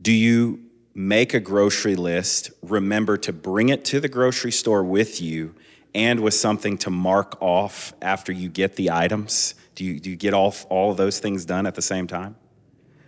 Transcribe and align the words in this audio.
Do 0.00 0.12
you 0.12 0.60
make 0.94 1.34
a 1.34 1.40
grocery 1.40 1.94
list, 1.94 2.50
remember 2.62 3.16
to 3.18 3.32
bring 3.32 3.68
it 3.68 3.84
to 3.86 4.00
the 4.00 4.08
grocery 4.08 4.52
store 4.52 4.82
with 4.82 5.20
you 5.20 5.54
and 5.94 6.20
with 6.20 6.34
something 6.34 6.78
to 6.78 6.90
mark 6.90 7.40
off 7.40 7.92
after 8.00 8.32
you 8.32 8.48
get 8.48 8.76
the 8.76 8.90
items? 8.90 9.54
Do 9.74 9.84
you, 9.84 10.00
do 10.00 10.10
you 10.10 10.16
get 10.16 10.34
all, 10.34 10.54
all 10.68 10.90
of 10.90 10.96
those 10.96 11.18
things 11.18 11.44
done 11.44 11.66
at 11.66 11.74
the 11.74 11.82
same 11.82 12.06
time? 12.06 12.36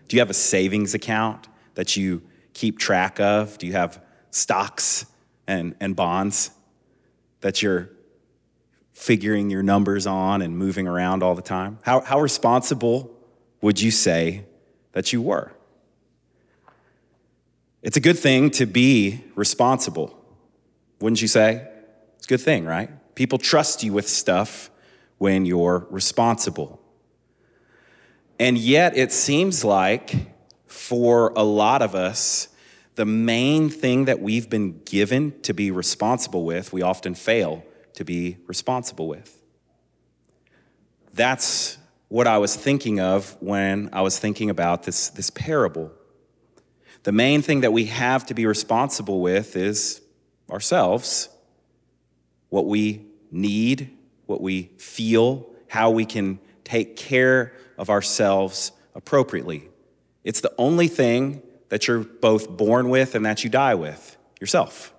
Do 0.07 0.17
you 0.17 0.21
have 0.21 0.31
a 0.31 0.35
savings 0.35 0.95
account 0.95 1.49
that 1.75 1.97
you 1.97 2.23
keep 2.55 2.79
track 2.79 3.21
of? 3.21 3.59
Do 3.59 3.67
you 3.67 3.73
have 3.73 4.03
stocks 4.31 5.07
and, 5.47 5.75
and 5.81 5.95
bonds 5.95 6.51
that 7.41 7.63
you're 7.63 7.91
figuring 8.93 9.49
your 9.49 9.63
numbers 9.63 10.07
on 10.07 10.43
and 10.43 10.59
moving 10.59 10.89
around 10.89 11.23
all 11.23 11.35
the 11.35 11.43
time? 11.43 11.79
How, 11.83 12.01
how 12.01 12.21
responsible 12.21 13.15
would 13.61 13.81
you 13.81 13.91
say 13.91 14.45
that 14.93 15.13
you 15.13 15.23
were? 15.23 15.53
It's 17.81 17.97
a 17.97 18.01
good 18.01 18.19
thing 18.19 18.51
to 18.53 18.67
be 18.67 19.25
responsible, 19.37 20.19
wouldn't 21.01 21.23
you 21.23 21.29
say? 21.29 21.69
It's 22.17 22.27
a 22.27 22.29
good 22.29 22.41
thing, 22.41 22.65
right? 22.65 22.91
People 23.15 23.39
trust 23.39 23.85
you 23.85 23.93
with 23.93 24.09
stuff 24.09 24.71
when 25.19 25.45
you're 25.45 25.87
responsible. 25.91 26.81
And 28.41 28.59
yet, 28.59 28.97
it 28.97 29.13
seems 29.13 29.65
like 29.65 30.15
for 30.67 31.33
a 31.37 31.43
lot 31.43 31.83
of 31.83 31.95
us, 31.95 32.49
the 32.97 33.07
main 33.07 33.69
thing 33.71 34.07
that 34.07 34.21
we've 34.21 34.51
been 34.51 34.81
given 34.85 35.41
to 35.43 35.55
be 35.55 35.71
responsible 35.71 36.45
with, 36.45 36.73
we 36.73 36.83
often 36.83 37.15
fail 37.15 37.65
to 37.95 38.05
be 38.05 38.39
responsible 38.47 39.07
with. 39.07 39.41
That's 41.15 41.79
what 42.09 42.27
I 42.27 42.39
was 42.39 42.57
thinking 42.57 42.99
of 42.99 43.37
when 43.41 43.91
I 43.93 44.03
was 44.03 44.19
thinking 44.19 44.51
about 44.51 44.83
this, 44.83 45.11
this 45.11 45.31
parable. 45.31 45.93
The 47.09 47.13
main 47.13 47.41
thing 47.41 47.63
that 47.63 47.73
we 47.73 47.87
have 47.87 48.27
to 48.27 48.35
be 48.35 48.45
responsible 48.45 49.23
with 49.23 49.57
is 49.57 50.03
ourselves, 50.51 51.31
what 52.51 52.67
we 52.67 53.07
need, 53.31 53.97
what 54.27 54.43
we 54.43 54.65
feel, 54.77 55.47
how 55.69 55.89
we 55.89 56.05
can 56.05 56.39
take 56.65 56.97
care 56.97 57.55
of 57.79 57.89
ourselves 57.89 58.73
appropriately. 58.95 59.71
It's 60.23 60.43
the 60.43 60.53
only 60.59 60.87
thing 60.87 61.41
that 61.71 61.89
you're 61.89 62.05
both 62.05 62.51
born 62.51 62.91
with 62.91 63.15
and 63.15 63.25
that 63.25 63.43
you 63.43 63.49
die 63.49 63.75
with 63.75 64.19
yourself. 64.39 64.93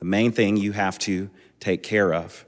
The 0.00 0.04
main 0.04 0.32
thing 0.32 0.56
you 0.56 0.72
have 0.72 0.98
to 0.98 1.30
take 1.60 1.84
care 1.84 2.12
of. 2.12 2.44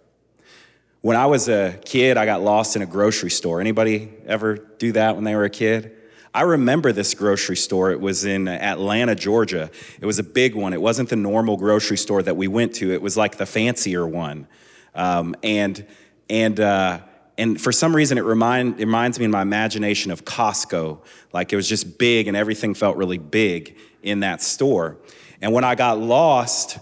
When 1.03 1.17
I 1.17 1.27
was 1.27 1.49
a 1.49 1.79
kid, 1.85 2.17
I 2.17 2.27
got 2.27 2.43
lost 2.43 2.75
in 2.75 2.83
a 2.83 2.87
grocery 2.87 3.31
store. 3.31 3.61
Anybody 3.61 4.13
ever 4.27 4.57
do 4.57 4.91
that 4.91 5.15
when 5.15 5.23
they 5.23 5.37
were 5.37 5.45
a 5.45 5.51
kid? 5.51 5.99
I 6.35 6.43
remember 6.43 6.91
this 6.91 7.15
grocery 7.15 7.57
store. 7.57 7.93
It 7.93 8.01
was 8.01 8.25
in 8.25 8.49
Atlanta, 8.49 9.15
Georgia. 9.15 9.71
It 10.01 10.05
was 10.05 10.19
a 10.19 10.25
big 10.25 10.57
one. 10.57 10.73
It 10.73 10.83
wasn't 10.83 11.09
the 11.09 11.17
normal 11.17 11.57
grocery 11.57 11.97
store 11.97 12.23
that 12.23 12.37
we 12.37 12.49
went 12.49 12.75
to. 12.77 12.93
It 12.93 13.01
was 13.01 13.17
like 13.17 13.37
the 13.37 13.47
fancier 13.47 14.07
one. 14.07 14.49
Um, 14.97 15.37
and 15.45 15.87
and 16.29 16.59
uh, 16.59 17.01
and 17.37 17.61
for 17.61 17.73
some 17.73 17.95
reason, 17.95 18.19
it, 18.19 18.23
remind, 18.23 18.81
it 18.81 18.87
reminds 18.87 19.19
me 19.19 19.25
in 19.25 19.31
my 19.31 19.43
imagination 19.43 20.11
of 20.11 20.25
Costco. 20.25 21.01
Like 21.33 21.53
it 21.53 21.57
was 21.57 21.69
just 21.69 21.99
big 21.99 22.29
and 22.29 22.37
everything 22.37 22.75
felt 22.75 22.97
really 22.97 23.19
big 23.19 23.77
in 24.03 24.21
that 24.21 24.41
store. 24.41 24.99
And 25.41 25.53
when 25.53 25.65
I 25.65 25.75
got 25.75 25.99
lost, 25.99 26.79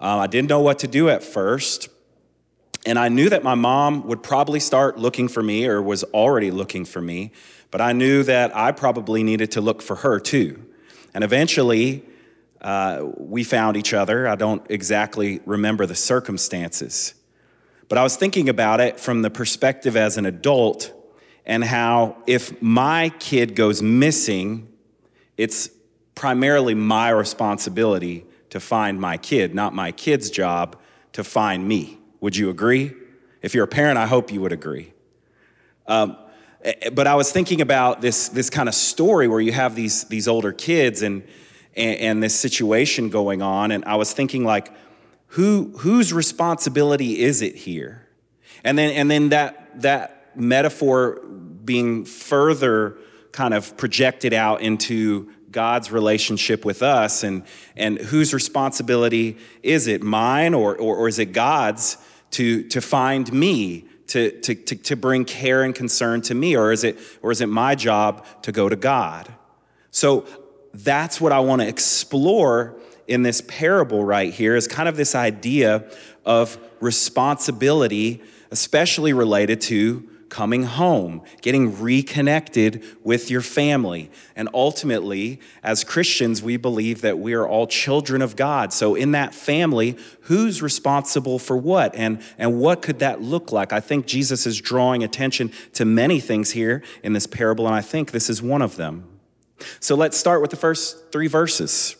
uh, 0.00 0.18
I 0.18 0.26
didn't 0.26 0.48
know 0.48 0.60
what 0.60 0.80
to 0.80 0.88
do 0.88 1.08
at 1.08 1.22
first. 1.22 1.88
And 2.84 2.98
I 2.98 3.08
knew 3.08 3.28
that 3.28 3.44
my 3.44 3.54
mom 3.54 4.08
would 4.08 4.24
probably 4.24 4.58
start 4.58 4.98
looking 4.98 5.28
for 5.28 5.42
me 5.42 5.66
or 5.66 5.80
was 5.80 6.02
already 6.04 6.50
looking 6.50 6.84
for 6.84 7.00
me, 7.00 7.30
but 7.72 7.80
I 7.80 7.92
knew 7.92 8.22
that 8.22 8.54
I 8.54 8.70
probably 8.70 9.24
needed 9.24 9.50
to 9.52 9.60
look 9.60 9.82
for 9.82 9.96
her 9.96 10.20
too. 10.20 10.64
And 11.14 11.24
eventually, 11.24 12.04
uh, 12.60 13.04
we 13.16 13.42
found 13.42 13.76
each 13.76 13.92
other. 13.92 14.28
I 14.28 14.36
don't 14.36 14.64
exactly 14.70 15.40
remember 15.46 15.86
the 15.86 15.96
circumstances. 15.96 17.14
But 17.88 17.98
I 17.98 18.02
was 18.04 18.14
thinking 18.14 18.48
about 18.48 18.80
it 18.80 19.00
from 19.00 19.22
the 19.22 19.30
perspective 19.30 19.96
as 19.96 20.16
an 20.16 20.26
adult 20.26 20.92
and 21.44 21.64
how 21.64 22.18
if 22.26 22.60
my 22.62 23.08
kid 23.18 23.56
goes 23.56 23.82
missing, 23.82 24.68
it's 25.36 25.70
primarily 26.14 26.74
my 26.74 27.08
responsibility 27.08 28.26
to 28.50 28.60
find 28.60 29.00
my 29.00 29.16
kid, 29.16 29.54
not 29.54 29.74
my 29.74 29.92
kid's 29.92 30.30
job 30.30 30.78
to 31.14 31.24
find 31.24 31.66
me. 31.66 31.98
Would 32.20 32.36
you 32.36 32.50
agree? 32.50 32.92
If 33.40 33.54
you're 33.54 33.64
a 33.64 33.68
parent, 33.68 33.98
I 33.98 34.06
hope 34.06 34.30
you 34.30 34.42
would 34.42 34.52
agree. 34.52 34.92
Um, 35.86 36.16
Eh, 36.62 36.90
but 36.90 37.06
I 37.06 37.14
was 37.14 37.32
thinking 37.32 37.60
about 37.60 38.00
this, 38.00 38.28
this 38.28 38.50
kind 38.50 38.68
of 38.68 38.74
story 38.74 39.28
where 39.28 39.40
you 39.40 39.52
have 39.52 39.74
these, 39.74 40.04
these 40.04 40.28
older 40.28 40.52
kids 40.52 41.02
and, 41.02 41.22
and, 41.76 41.98
and 41.98 42.22
this 42.22 42.34
situation 42.34 43.08
going 43.08 43.42
on, 43.42 43.72
and 43.72 43.84
I 43.84 43.96
was 43.96 44.12
thinking, 44.12 44.44
like, 44.44 44.72
who, 45.28 45.72
whose 45.78 46.12
responsibility 46.12 47.20
is 47.20 47.40
it 47.42 47.56
here? 47.56 48.06
And 48.64 48.78
then, 48.78 48.92
and 48.92 49.10
then 49.10 49.30
that, 49.30 49.80
that 49.82 50.36
metaphor 50.36 51.20
being 51.64 52.04
further 52.04 52.98
kind 53.32 53.54
of 53.54 53.76
projected 53.76 54.34
out 54.34 54.60
into 54.60 55.32
God's 55.50 55.90
relationship 55.90 56.64
with 56.64 56.82
us 56.82 57.24
and, 57.24 57.44
and 57.76 57.98
whose 57.98 58.34
responsibility 58.34 59.38
is 59.62 59.86
it, 59.86 60.02
mine 60.02 60.54
or, 60.54 60.76
or, 60.76 60.96
or 60.96 61.08
is 61.08 61.18
it 61.18 61.32
God's 61.32 61.96
to, 62.32 62.62
to 62.68 62.80
find 62.80 63.32
me, 63.32 63.86
to, 64.08 64.40
to, 64.40 64.54
to, 64.54 64.76
to 64.76 64.96
bring 64.96 65.24
care 65.24 65.62
and 65.62 65.74
concern 65.74 66.20
to 66.22 66.34
me, 66.34 66.56
or 66.56 66.72
is, 66.72 66.84
it, 66.84 66.98
or 67.22 67.30
is 67.30 67.40
it 67.40 67.46
my 67.46 67.74
job 67.74 68.24
to 68.42 68.52
go 68.52 68.68
to 68.68 68.76
God? 68.76 69.32
So 69.90 70.26
that's 70.74 71.20
what 71.20 71.32
I 71.32 71.40
want 71.40 71.62
to 71.62 71.68
explore 71.68 72.74
in 73.06 73.22
this 73.22 73.42
parable 73.42 74.04
right 74.04 74.32
here 74.32 74.56
is 74.56 74.66
kind 74.68 74.88
of 74.88 74.96
this 74.96 75.14
idea 75.14 75.84
of 76.24 76.58
responsibility, 76.80 78.22
especially 78.50 79.12
related 79.12 79.60
to 79.62 80.08
coming 80.32 80.62
home, 80.62 81.20
getting 81.42 81.78
reconnected 81.78 82.82
with 83.04 83.30
your 83.30 83.42
family. 83.42 84.10
And 84.34 84.48
ultimately, 84.54 85.38
as 85.62 85.84
Christians, 85.84 86.42
we 86.42 86.56
believe 86.56 87.02
that 87.02 87.18
we 87.18 87.34
are 87.34 87.46
all 87.46 87.66
children 87.66 88.22
of 88.22 88.34
God. 88.34 88.72
So, 88.72 88.94
in 88.94 89.12
that 89.12 89.34
family, 89.34 89.94
who's 90.22 90.62
responsible 90.62 91.38
for 91.38 91.58
what? 91.58 91.94
And, 91.94 92.22
and 92.38 92.58
what 92.58 92.80
could 92.80 93.00
that 93.00 93.20
look 93.20 93.52
like? 93.52 93.74
I 93.74 93.80
think 93.80 94.06
Jesus 94.06 94.46
is 94.46 94.58
drawing 94.58 95.04
attention 95.04 95.52
to 95.74 95.84
many 95.84 96.18
things 96.18 96.52
here 96.52 96.82
in 97.02 97.12
this 97.12 97.26
parable, 97.26 97.66
and 97.66 97.76
I 97.76 97.82
think 97.82 98.10
this 98.10 98.30
is 98.30 98.40
one 98.40 98.62
of 98.62 98.76
them. 98.76 99.04
So, 99.80 99.94
let's 99.94 100.16
start 100.16 100.40
with 100.40 100.50
the 100.50 100.56
first 100.56 101.12
three 101.12 101.28
verses. 101.28 101.94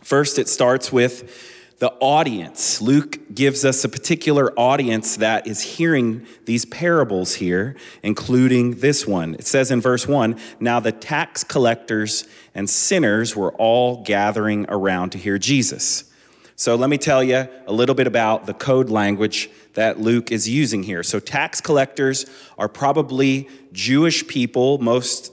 First, 0.00 0.38
it 0.38 0.48
starts 0.48 0.92
with 0.92 1.61
the 1.82 1.92
audience. 1.94 2.80
Luke 2.80 3.34
gives 3.34 3.64
us 3.64 3.82
a 3.82 3.88
particular 3.88 4.52
audience 4.56 5.16
that 5.16 5.48
is 5.48 5.62
hearing 5.62 6.24
these 6.44 6.64
parables 6.64 7.34
here, 7.34 7.74
including 8.04 8.76
this 8.76 9.04
one. 9.04 9.34
It 9.34 9.48
says 9.48 9.72
in 9.72 9.80
verse 9.80 10.06
1 10.06 10.38
Now 10.60 10.78
the 10.78 10.92
tax 10.92 11.42
collectors 11.42 12.24
and 12.54 12.70
sinners 12.70 13.34
were 13.34 13.50
all 13.54 14.04
gathering 14.04 14.64
around 14.68 15.10
to 15.10 15.18
hear 15.18 15.38
Jesus. 15.38 16.04
So 16.54 16.76
let 16.76 16.88
me 16.88 16.98
tell 16.98 17.24
you 17.24 17.48
a 17.66 17.72
little 17.72 17.96
bit 17.96 18.06
about 18.06 18.46
the 18.46 18.54
code 18.54 18.88
language 18.88 19.50
that 19.74 19.98
Luke 19.98 20.30
is 20.30 20.48
using 20.48 20.84
here. 20.84 21.02
So, 21.02 21.18
tax 21.18 21.60
collectors 21.60 22.26
are 22.58 22.68
probably 22.68 23.48
Jewish 23.72 24.24
people, 24.28 24.78
most 24.78 25.32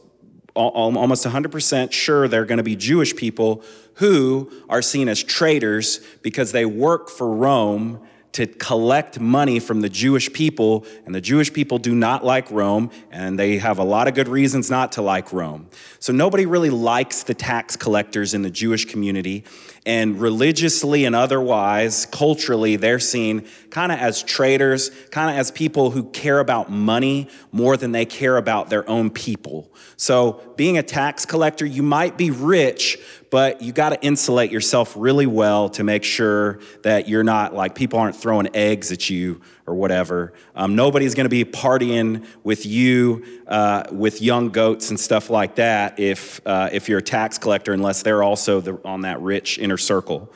almost 0.56 1.26
100% 1.26 1.92
sure 1.92 2.28
they're 2.28 2.46
going 2.46 2.58
to 2.58 2.64
be 2.64 2.76
Jewish 2.76 3.16
people 3.16 3.64
who 3.96 4.52
are 4.70 4.82
seen 4.82 5.10
as 5.10 5.22
traitors 5.24 6.00
because 6.22 6.52
they 6.52 6.66
work 6.66 7.10
for 7.10 7.34
Rome 7.34 8.00
to 8.34 8.46
collect 8.46 9.20
money 9.20 9.60
from 9.60 9.82
the 9.82 9.90
Jewish 9.90 10.32
people, 10.32 10.86
and 11.06 11.16
the 11.16 11.22
Jewish 11.22 11.52
people 11.52 11.80
do 11.80 11.96
not 11.96 12.24
like 12.24 12.50
Rome, 12.52 12.92
and 13.12 13.40
they 13.40 13.58
have 13.58 13.80
a 13.80 13.84
lot 13.84 14.08
of 14.08 14.14
good 14.14 14.28
reasons 14.28 14.70
not 14.70 14.92
to 14.94 15.02
like 15.02 15.34
Rome. 15.34 15.68
So 16.00 16.14
nobody 16.14 16.46
really 16.46 16.70
likes 16.70 17.24
the 17.24 17.34
tax 17.34 17.76
collectors 17.76 18.34
in 18.34 18.44
the 18.44 18.52
Jewish 18.52 18.86
community, 18.86 19.46
and 19.86 20.22
religiously 20.22 21.06
and 21.06 21.16
otherwise, 21.16 22.06
culturally, 22.06 22.76
they're 22.76 23.00
seen 23.00 23.48
kind 23.72 23.92
of 23.92 23.98
as 24.00 24.22
traitors, 24.22 24.92
kind 25.10 25.32
of 25.32 25.38
as 25.38 25.50
people 25.50 25.92
who 25.92 26.04
care 26.04 26.40
about 26.40 26.70
money 26.70 27.28
more 27.52 27.78
than 27.78 27.92
they 27.92 28.06
care 28.06 28.38
about 28.38 28.70
their 28.70 28.88
own 28.88 29.10
people. 29.10 29.72
So 29.98 30.54
being 30.56 30.78
a 30.78 30.84
tax 30.84 31.26
collector, 31.26 31.66
you 31.66 31.82
might 31.82 32.18
be 32.18 32.30
rich, 32.30 33.00
but 33.30 33.62
you 33.62 33.72
got 33.72 33.90
to 33.90 34.02
insulate 34.04 34.52
yourself 34.52 34.94
really 34.98 35.28
well 35.28 35.70
to 35.70 35.84
make 35.84 36.04
sure 36.04 36.60
that 36.84 37.08
you're 37.08 37.24
not 37.24 37.54
like 37.54 37.76
people 37.76 38.00
aren't 38.00 38.16
throwing 38.16 38.50
eggs 38.56 38.92
at 38.92 39.10
you 39.10 39.42
or 39.68 39.76
whatever. 39.76 40.34
Um, 40.56 40.76
nobody's 40.76 41.14
going 41.14 41.26
to 41.26 41.30
be 41.30 41.46
partying 41.46 42.26
with 42.44 42.66
you 42.66 43.44
uh, 43.48 43.84
with 43.92 44.22
young 44.22 44.50
goats 44.50 44.90
and 44.90 45.00
stuff 45.00 45.30
like 45.30 45.56
that 45.56 46.00
if 46.00 46.42
uh, 46.46 46.70
if 46.72 46.90
you're 46.90 47.00
a 47.00 47.04
tax 47.04 47.38
collector, 47.38 47.74
unless 47.74 48.02
they're 48.02 48.24
also 48.24 48.62
the, 48.62 48.80
on 48.84 49.02
that 49.02 49.22
rich 49.22 49.60
inner 49.60 49.78
circle. 49.78 50.32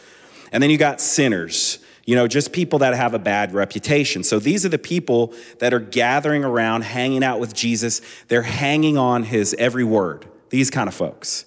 And 0.51 0.61
then 0.61 0.69
you 0.69 0.77
got 0.77 1.01
sinners. 1.01 1.79
You 2.05 2.15
know, 2.15 2.27
just 2.27 2.51
people 2.51 2.79
that 2.79 2.93
have 2.95 3.13
a 3.13 3.19
bad 3.19 3.53
reputation. 3.53 4.23
So 4.23 4.37
these 4.37 4.65
are 4.65 4.69
the 4.69 4.77
people 4.77 5.33
that 5.59 5.73
are 5.73 5.79
gathering 5.79 6.43
around, 6.43 6.81
hanging 6.81 7.23
out 7.23 7.39
with 7.39 7.53
Jesus. 7.53 8.01
They're 8.27 8.41
hanging 8.41 8.97
on 8.97 9.23
his 9.23 9.55
every 9.57 9.85
word. 9.85 10.27
These 10.49 10.69
kind 10.69 10.89
of 10.89 10.93
folks. 10.93 11.45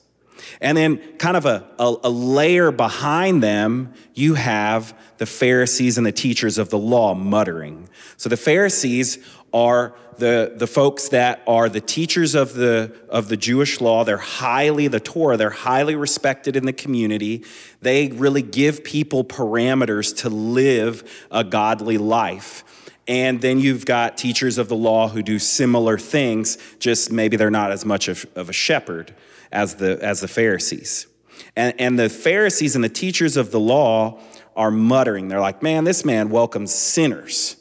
And 0.61 0.77
then, 0.77 0.99
kind 1.19 1.37
of 1.37 1.47
a, 1.47 1.67
a, 1.79 1.97
a, 2.05 2.11
layer 2.11 2.71
behind 2.71 3.43
them, 3.43 3.94
you 4.15 4.35
have 4.35 4.97
the 5.19 5.27
Pharisees 5.27 5.99
and 5.99 6.06
the 6.06 6.12
teachers 6.12 6.59
of 6.59 6.71
the 6.71 6.79
law 6.79 7.15
muttering. 7.15 7.88
So 8.17 8.29
the 8.29 8.37
Pharisees 8.37 9.19
are 9.53 9.94
the, 10.19 10.55
the 10.56 10.67
folks 10.67 11.11
that 11.11 11.43
are 11.47 11.69
the 11.69 11.81
teachers 11.81 12.35
of 12.35 12.55
the, 12.55 12.94
of 13.09 13.29
the 13.29 13.37
Jewish 13.37 13.81
law. 13.81 14.05
They're 14.05 14.17
highly, 14.17 14.88
the 14.88 15.00
Torah, 15.00 15.37
they're 15.37 15.50
highly 15.50 15.94
respected 15.94 16.56
in 16.56 16.65
the 16.65 16.73
community. 16.73 17.44
They 17.83 18.09
really 18.09 18.43
give 18.43 18.83
people 18.83 19.25
parameters 19.25 20.17
to 20.19 20.31
live 20.31 21.27
a 21.31 21.44
godly 21.44 21.99
life. 21.99 22.65
And 23.09 23.41
then 23.41 23.61
you've 23.61 23.87
got 23.87 24.17
teachers 24.17 24.59
of 24.59 24.69
the 24.69 24.77
law 24.77 25.09
who 25.09 25.23
do 25.23 25.38
similar 25.38 25.97
things, 25.97 26.59
just 26.81 27.12
maybe 27.12 27.37
they're 27.37 27.50
not 27.50 27.71
as 27.71 27.85
much 27.85 28.09
of, 28.09 28.27
of 28.35 28.49
a 28.49 28.53
shepherd 28.53 29.15
as 29.53 29.77
the, 29.77 29.99
as 30.03 30.21
the 30.21 30.29
Pharisees. 30.29 31.07
And, 31.55 31.75
and 31.81 31.99
the 31.99 32.09
Pharisees 32.09 32.75
and 32.75 32.85
the 32.85 32.89
teachers 32.89 33.37
of 33.37 33.51
the 33.51 33.61
law 33.61 34.21
are 34.55 34.71
muttering. 34.71 35.29
They're 35.29 35.41
like, 35.41 35.63
man, 35.63 35.85
this 35.85 36.05
man 36.05 36.31
welcomes 36.31 36.75
sinners 36.75 37.57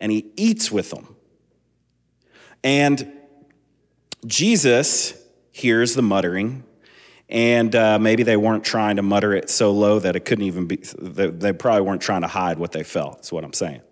and 0.00 0.12
he 0.12 0.26
eats 0.36 0.70
with 0.70 0.90
them. 0.90 1.16
And 2.62 3.12
Jesus 4.26 5.14
hears 5.52 5.94
the 5.94 6.02
muttering, 6.02 6.64
and 7.28 7.74
uh, 7.74 7.98
maybe 7.98 8.22
they 8.22 8.36
weren't 8.36 8.64
trying 8.64 8.96
to 8.96 9.02
mutter 9.02 9.34
it 9.34 9.50
so 9.50 9.70
low 9.70 9.98
that 9.98 10.16
it 10.16 10.24
couldn't 10.24 10.44
even 10.44 10.66
be, 10.66 10.76
they 10.76 11.52
probably 11.52 11.82
weren't 11.82 12.02
trying 12.02 12.22
to 12.22 12.26
hide 12.26 12.58
what 12.58 12.72
they 12.72 12.82
felt, 12.82 13.20
is 13.20 13.32
what 13.32 13.44
I'm 13.44 13.52
saying. 13.52 13.82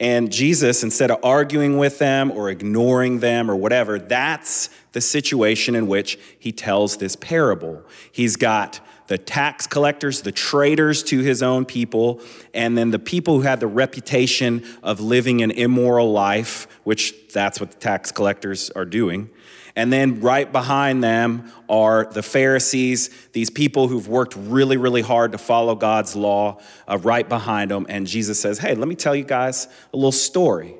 And 0.00 0.32
Jesus, 0.32 0.82
instead 0.82 1.10
of 1.10 1.18
arguing 1.22 1.78
with 1.78 1.98
them 1.98 2.32
or 2.32 2.50
ignoring 2.50 3.20
them 3.20 3.50
or 3.50 3.54
whatever, 3.54 3.98
that's 3.98 4.68
the 4.92 5.00
situation 5.00 5.74
in 5.74 5.86
which 5.86 6.18
he 6.38 6.52
tells 6.52 6.96
this 6.96 7.16
parable. 7.16 7.82
He's 8.10 8.36
got 8.36 8.80
the 9.06 9.18
tax 9.18 9.66
collectors, 9.66 10.22
the 10.22 10.32
traitors 10.32 11.02
to 11.04 11.20
his 11.20 11.42
own 11.42 11.64
people, 11.64 12.20
and 12.54 12.76
then 12.76 12.90
the 12.90 12.98
people 12.98 13.36
who 13.36 13.42
had 13.42 13.60
the 13.60 13.66
reputation 13.66 14.64
of 14.82 14.98
living 15.00 15.42
an 15.42 15.50
immoral 15.50 16.10
life, 16.10 16.66
which 16.84 17.28
that's 17.28 17.60
what 17.60 17.70
the 17.70 17.78
tax 17.78 18.10
collectors 18.10 18.70
are 18.70 18.86
doing. 18.86 19.30
And 19.76 19.92
then 19.92 20.20
right 20.20 20.50
behind 20.50 21.02
them 21.02 21.50
are 21.68 22.06
the 22.06 22.22
Pharisees, 22.22 23.10
these 23.32 23.50
people 23.50 23.88
who've 23.88 24.06
worked 24.06 24.36
really, 24.36 24.76
really 24.76 25.02
hard 25.02 25.32
to 25.32 25.38
follow 25.38 25.74
God's 25.74 26.14
law, 26.14 26.60
uh, 26.86 26.98
right 26.98 27.28
behind 27.28 27.72
them. 27.72 27.86
And 27.88 28.06
Jesus 28.06 28.40
says, 28.40 28.58
Hey, 28.58 28.74
let 28.74 28.86
me 28.86 28.94
tell 28.94 29.16
you 29.16 29.24
guys 29.24 29.66
a 29.92 29.96
little 29.96 30.12
story. 30.12 30.76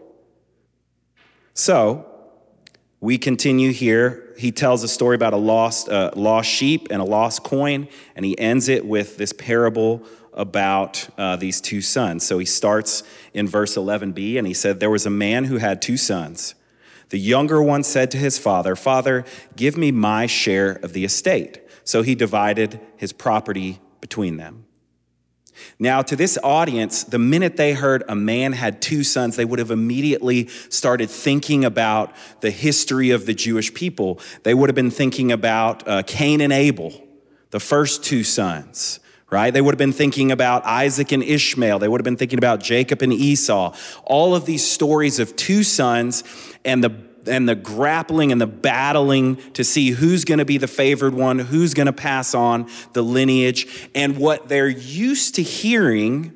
So 1.55 2.07
we 3.01 3.19
continue 3.19 3.73
here. 3.73 4.35
He 4.39 4.53
tells 4.53 4.83
a 4.83 4.89
story 4.89 5.15
about 5.15 5.33
a 5.35 5.39
lost, 5.39 5.89
uh, 5.89 6.11
lost 6.15 6.49
sheep 6.49 6.89
and 6.91 7.03
a 7.03 7.05
lost 7.05 7.43
coin, 7.43 7.89
and 8.17 8.25
he 8.25 8.39
ends 8.39 8.69
it 8.69 8.87
with 8.87 9.17
this 9.17 9.33
parable 9.33 10.03
about 10.33 11.09
uh, 11.19 11.37
these 11.37 11.61
two 11.61 11.81
sons. 11.81 12.27
So 12.27 12.39
he 12.39 12.47
starts 12.47 13.03
in 13.33 13.47
verse 13.47 13.77
11b, 13.77 14.39
and 14.39 14.47
he 14.47 14.55
said, 14.55 14.81
There 14.81 14.91
was 14.91 15.07
a 15.07 15.11
man 15.11 15.45
who 15.45 15.59
had 15.59 15.83
two 15.83 15.97
sons. 15.97 16.55
The 17.11 17.19
younger 17.19 17.63
one 17.63 17.83
said 17.83 18.11
to 18.13 18.17
his 18.17 18.39
father, 18.39 18.77
Father, 18.77 19.25
give 19.57 19.77
me 19.77 19.93
my 19.93 20.27
share 20.27 20.73
of 20.73 20.93
the 20.93 21.05
estate. 21.05 21.61
So 21.85 22.03
he 22.03 22.15
divided 22.15 22.81
his 22.97 23.13
property 23.13 23.81
between 24.01 24.37
them. 24.37 24.65
Now, 25.79 26.03
to 26.03 26.17
this 26.17 26.37
audience, 26.43 27.05
the 27.05 27.19
minute 27.19 27.57
they 27.57 27.75
heard 27.75 28.03
a 28.09 28.17
man 28.17 28.53
had 28.53 28.83
two 28.83 29.05
sons, 29.05 29.37
they 29.37 29.45
would 29.45 29.59
have 29.59 29.71
immediately 29.71 30.49
started 30.69 31.11
thinking 31.11 31.65
about 31.65 32.15
the 32.41 32.51
history 32.51 33.11
of 33.11 33.27
the 33.27 33.35
Jewish 33.35 33.73
people. 33.73 34.19
They 34.43 34.55
would 34.55 34.69
have 34.69 34.75
been 34.75 34.91
thinking 34.91 35.31
about 35.31 35.87
uh, 35.87 36.03
Cain 36.03 36.41
and 36.41 36.53
Abel, 36.53 36.93
the 37.51 37.61
first 37.61 38.03
two 38.03 38.25
sons 38.25 38.99
right? 39.31 39.53
They 39.53 39.61
would 39.61 39.75
have 39.75 39.79
been 39.79 39.93
thinking 39.93 40.31
about 40.31 40.65
Isaac 40.65 41.13
and 41.13 41.23
Ishmael. 41.23 41.79
They 41.79 41.89
would 41.89 42.01
have 42.01 42.05
been 42.05 42.17
thinking 42.17 42.39
about 42.39 42.61
Jacob 42.61 43.03
and 43.03 43.13
Esau. 43.13 43.75
All 44.05 44.35
of 44.35 44.47
these 44.47 44.67
stories 44.67 45.19
of 45.19 45.35
two 45.37 45.63
sons 45.63 46.25
and 46.65 46.83
the 46.83 46.95
and 47.27 47.49
the 47.49 47.55
grappling 47.55 48.33
and 48.33 48.41
the 48.41 48.47
battling 48.47 49.37
to 49.53 49.65
see 49.65 49.91
who's 49.91 50.25
going 50.25 50.39
to 50.39 50.45
be 50.45 50.59
the 50.59 50.69
favored 50.69 51.15
one, 51.15 51.39
who's 51.39 51.73
going 51.75 51.87
to 51.87 51.93
pass 51.93 52.35
on 52.35 52.69
the 52.93 53.03
lineage, 53.03 53.89
and 53.95 54.19
what 54.19 54.49
they're 54.49 54.69
used 54.69 55.37
to 55.37 55.43
hearing, 55.43 56.33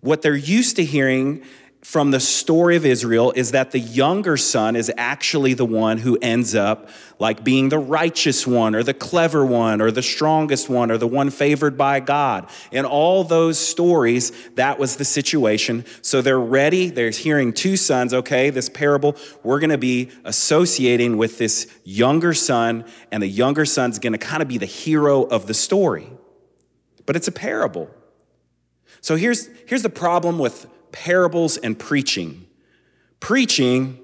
what 0.00 0.22
they're 0.22 0.36
used 0.36 0.76
to 0.76 0.84
hearing 0.84 1.42
from 1.82 2.12
the 2.12 2.20
story 2.20 2.76
of 2.76 2.86
Israel 2.86 3.32
is 3.34 3.50
that 3.50 3.72
the 3.72 3.80
younger 3.80 4.36
son 4.36 4.76
is 4.76 4.90
actually 4.96 5.52
the 5.52 5.64
one 5.64 5.98
who 5.98 6.16
ends 6.22 6.54
up 6.54 6.88
like 7.18 7.42
being 7.42 7.70
the 7.70 7.78
righteous 7.78 8.46
one 8.46 8.76
or 8.76 8.84
the 8.84 8.94
clever 8.94 9.44
one 9.44 9.80
or 9.80 9.90
the 9.90 10.02
strongest 10.02 10.68
one 10.68 10.92
or 10.92 10.96
the 10.96 11.08
one 11.08 11.28
favored 11.28 11.76
by 11.76 11.98
God. 11.98 12.48
In 12.70 12.84
all 12.84 13.24
those 13.24 13.58
stories, 13.58 14.30
that 14.54 14.78
was 14.78 14.96
the 14.96 15.04
situation. 15.04 15.84
So 16.02 16.22
they're 16.22 16.38
ready. 16.38 16.88
They're 16.88 17.10
hearing 17.10 17.52
two 17.52 17.76
sons. 17.76 18.14
Okay, 18.14 18.50
this 18.50 18.68
parable, 18.68 19.16
we're 19.42 19.58
going 19.58 19.70
to 19.70 19.78
be 19.78 20.10
associating 20.24 21.16
with 21.16 21.38
this 21.38 21.66
younger 21.82 22.32
son, 22.32 22.84
and 23.10 23.20
the 23.20 23.28
younger 23.28 23.64
son's 23.64 23.98
going 23.98 24.12
to 24.12 24.18
kind 24.18 24.40
of 24.40 24.46
be 24.46 24.58
the 24.58 24.66
hero 24.66 25.24
of 25.24 25.48
the 25.48 25.54
story. 25.54 26.08
But 27.06 27.16
it's 27.16 27.26
a 27.26 27.32
parable. 27.32 27.90
So 29.00 29.16
here's, 29.16 29.48
here's 29.66 29.82
the 29.82 29.90
problem 29.90 30.38
with 30.38 30.68
parables 30.92 31.56
and 31.56 31.78
preaching. 31.78 32.46
Preaching, 33.20 33.98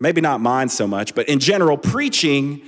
maybe 0.00 0.20
not 0.20 0.40
mine 0.40 0.68
so 0.68 0.86
much, 0.86 1.14
but 1.14 1.28
in 1.28 1.38
general, 1.38 1.78
preaching 1.78 2.62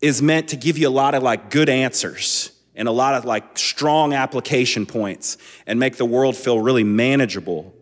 is 0.00 0.22
meant 0.22 0.48
to 0.48 0.56
give 0.56 0.78
you 0.78 0.88
a 0.88 0.90
lot 0.90 1.14
of 1.14 1.22
like 1.22 1.50
good 1.50 1.68
answers 1.68 2.52
and 2.74 2.88
a 2.88 2.92
lot 2.92 3.14
of 3.14 3.24
like 3.24 3.58
strong 3.58 4.14
application 4.14 4.86
points 4.86 5.36
and 5.66 5.78
make 5.78 5.96
the 5.96 6.04
world 6.04 6.36
feel 6.36 6.60
really 6.60 6.84
manageable. 6.84 7.74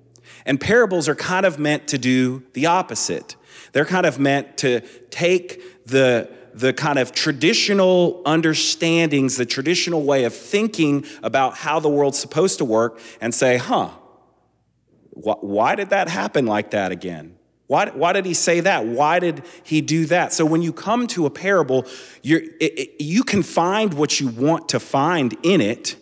And 0.45 0.61
parables 0.61 1.09
are 1.09 1.15
kind 1.15 1.45
of 1.45 1.59
meant 1.59 1.89
to 1.89 1.99
do 1.99 2.43
the 2.55 2.67
opposite. 2.67 3.37
They're 3.73 3.85
kind 3.85 4.07
of 4.07 4.19
meant 4.19 4.57
to 4.59 4.81
take 5.11 5.87
the 5.87 6.31
the 6.55 6.73
kind 6.73 6.99
of 6.99 7.13
traditional 7.13 8.21
understandings, 8.27 9.37
the 9.37 9.47
traditional 9.47 10.03
way 10.03 10.25
of 10.25 10.35
thinking 10.35 11.05
about 11.23 11.55
how 11.55 11.79
the 11.79 11.89
world's 11.89 12.19
supposed 12.19 12.59
to 12.59 12.65
work, 12.65 12.99
and 13.21 13.33
say, 13.33 13.59
huh, 13.59 13.91
why 15.23 15.75
did 15.75 15.91
that 15.91 16.09
happen 16.09 16.47
like 16.47 16.71
that 16.71 16.93
again? 16.93 17.37
Why, 17.67 17.91
why 17.91 18.15
did 18.15 18.25
he 18.25 18.35
say 18.35 18.61
that? 18.61 18.87
Why 18.87 19.19
did 19.19 19.43
he 19.63 19.83
do 19.83 20.07
that? 20.07 20.33
So 20.33 20.47
when 20.47 20.63
you 20.63 20.73
come 20.73 21.07
to 21.09 21.27
a 21.27 21.31
parable, 21.31 21.87
you 22.23 22.51
you 22.99 23.23
can 23.23 23.43
find 23.43 23.93
what 23.95 24.21
you 24.21 24.29
want 24.29 24.71
to 24.71 24.81
find 24.81 25.37
in 25.43 25.61
it, 25.61 25.97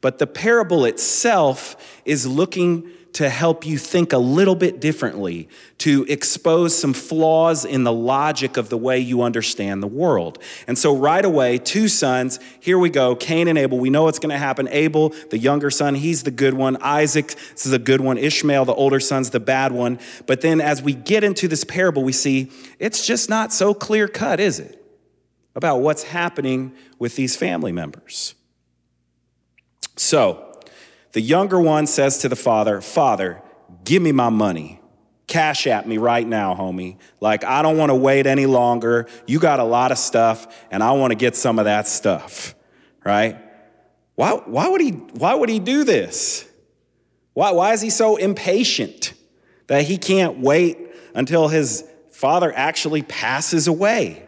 but 0.00 0.18
the 0.18 0.26
parable 0.26 0.84
itself 0.84 2.00
is 2.04 2.26
looking 2.26 2.90
to 3.14 3.28
help 3.28 3.66
you 3.66 3.76
think 3.76 4.12
a 4.12 4.18
little 4.18 4.54
bit 4.54 4.80
differently, 4.80 5.48
to 5.78 6.06
expose 6.08 6.76
some 6.76 6.94
flaws 6.94 7.64
in 7.64 7.84
the 7.84 7.92
logic 7.92 8.56
of 8.56 8.70
the 8.70 8.78
way 8.78 8.98
you 8.98 9.22
understand 9.22 9.82
the 9.82 9.86
world. 9.88 10.38
And 10.66 10.78
so, 10.78 10.96
right 10.96 11.24
away, 11.24 11.58
two 11.58 11.88
sons, 11.88 12.38
here 12.60 12.78
we 12.78 12.88
go 12.88 13.14
Cain 13.14 13.48
and 13.48 13.58
Abel. 13.58 13.78
We 13.78 13.90
know 13.90 14.04
what's 14.04 14.18
going 14.18 14.30
to 14.30 14.38
happen. 14.38 14.66
Abel, 14.68 15.10
the 15.30 15.38
younger 15.38 15.70
son, 15.70 15.94
he's 15.94 16.22
the 16.22 16.30
good 16.30 16.54
one. 16.54 16.78
Isaac, 16.80 17.28
this 17.28 17.66
is 17.66 17.72
a 17.72 17.78
good 17.78 18.00
one. 18.00 18.16
Ishmael, 18.16 18.64
the 18.64 18.74
older 18.74 19.00
son's 19.00 19.30
the 19.30 19.40
bad 19.40 19.72
one. 19.72 19.98
But 20.26 20.40
then, 20.40 20.60
as 20.60 20.82
we 20.82 20.94
get 20.94 21.22
into 21.22 21.48
this 21.48 21.64
parable, 21.64 22.02
we 22.02 22.12
see 22.12 22.50
it's 22.78 23.06
just 23.06 23.28
not 23.28 23.52
so 23.52 23.74
clear 23.74 24.08
cut, 24.08 24.40
is 24.40 24.58
it? 24.58 24.78
About 25.54 25.80
what's 25.80 26.04
happening 26.04 26.72
with 26.98 27.16
these 27.16 27.36
family 27.36 27.72
members. 27.72 28.34
So, 29.96 30.51
the 31.12 31.20
younger 31.20 31.60
one 31.60 31.86
says 31.86 32.18
to 32.18 32.28
the 32.28 32.36
father, 32.36 32.80
Father, 32.80 33.42
give 33.84 34.02
me 34.02 34.12
my 34.12 34.30
money. 34.30 34.80
Cash 35.26 35.66
at 35.66 35.86
me 35.86 35.98
right 35.98 36.26
now, 36.26 36.54
homie. 36.54 36.98
Like, 37.20 37.44
I 37.44 37.62
don't 37.62 37.78
want 37.78 37.90
to 37.90 37.94
wait 37.94 38.26
any 38.26 38.46
longer. 38.46 39.06
You 39.26 39.38
got 39.38 39.60
a 39.60 39.64
lot 39.64 39.92
of 39.92 39.98
stuff, 39.98 40.46
and 40.70 40.82
I 40.82 40.92
want 40.92 41.10
to 41.12 41.14
get 41.14 41.36
some 41.36 41.58
of 41.58 41.66
that 41.66 41.86
stuff, 41.86 42.54
right? 43.04 43.38
Why, 44.14 44.32
why, 44.32 44.68
would, 44.68 44.80
he, 44.80 44.90
why 44.90 45.34
would 45.34 45.48
he 45.48 45.58
do 45.58 45.84
this? 45.84 46.46
Why, 47.34 47.52
why 47.52 47.72
is 47.72 47.80
he 47.80 47.88
so 47.88 48.16
impatient 48.16 49.14
that 49.68 49.84
he 49.84 49.96
can't 49.96 50.38
wait 50.40 50.78
until 51.14 51.48
his 51.48 51.84
father 52.10 52.52
actually 52.54 53.02
passes 53.02 53.68
away? 53.68 54.22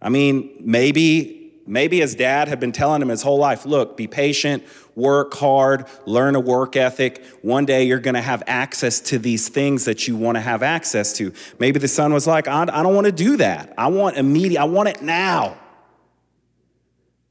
I 0.00 0.08
mean, 0.08 0.56
maybe 0.60 1.41
Maybe 1.66 2.00
his 2.00 2.14
dad 2.14 2.48
had 2.48 2.58
been 2.58 2.72
telling 2.72 3.00
him 3.00 3.08
his 3.08 3.22
whole 3.22 3.38
life 3.38 3.64
look, 3.64 3.96
be 3.96 4.06
patient, 4.08 4.64
work 4.96 5.34
hard, 5.34 5.86
learn 6.06 6.34
a 6.34 6.40
work 6.40 6.76
ethic. 6.76 7.24
One 7.42 7.64
day 7.66 7.84
you're 7.84 8.00
going 8.00 8.14
to 8.14 8.20
have 8.20 8.42
access 8.46 9.00
to 9.00 9.18
these 9.18 9.48
things 9.48 9.84
that 9.84 10.08
you 10.08 10.16
want 10.16 10.36
to 10.36 10.40
have 10.40 10.62
access 10.62 11.12
to. 11.14 11.32
Maybe 11.58 11.78
the 11.78 11.88
son 11.88 12.12
was 12.12 12.26
like, 12.26 12.48
I, 12.48 12.62
I 12.62 12.82
don't 12.82 12.94
want 12.94 13.06
to 13.06 13.12
do 13.12 13.36
that. 13.36 13.72
I 13.78 13.88
want 13.88 14.16
immediate, 14.16 14.60
I 14.60 14.64
want 14.64 14.88
it 14.88 15.02
now. 15.02 15.56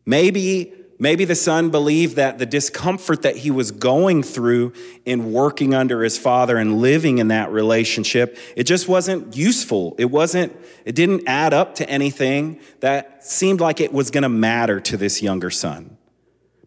Maybe, 0.05 0.73
Maybe 1.01 1.25
the 1.25 1.33
son 1.33 1.71
believed 1.71 2.17
that 2.17 2.37
the 2.37 2.45
discomfort 2.45 3.23
that 3.23 3.37
he 3.37 3.49
was 3.49 3.71
going 3.71 4.21
through 4.21 4.73
in 5.03 5.33
working 5.33 5.73
under 5.73 6.03
his 6.03 6.15
father 6.15 6.57
and 6.57 6.79
living 6.79 7.17
in 7.17 7.29
that 7.29 7.51
relationship, 7.51 8.37
it 8.55 8.65
just 8.65 8.87
wasn't 8.87 9.35
useful. 9.35 9.95
It 9.97 10.11
wasn't, 10.11 10.55
it 10.85 10.93
didn't 10.93 11.23
add 11.25 11.55
up 11.55 11.73
to 11.75 11.89
anything 11.89 12.59
that 12.81 13.25
seemed 13.25 13.59
like 13.59 13.81
it 13.81 13.91
was 13.91 14.11
going 14.11 14.21
to 14.21 14.29
matter 14.29 14.79
to 14.79 14.95
this 14.95 15.23
younger 15.23 15.49
son. 15.49 15.97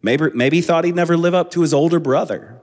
Maybe, 0.03 0.31
maybe 0.35 0.57
he 0.57 0.63
thought 0.63 0.83
he'd 0.83 0.97
never 0.97 1.17
live 1.17 1.35
up 1.35 1.53
to 1.53 1.61
his 1.61 1.73
older 1.73 2.01
brother. 2.01 2.54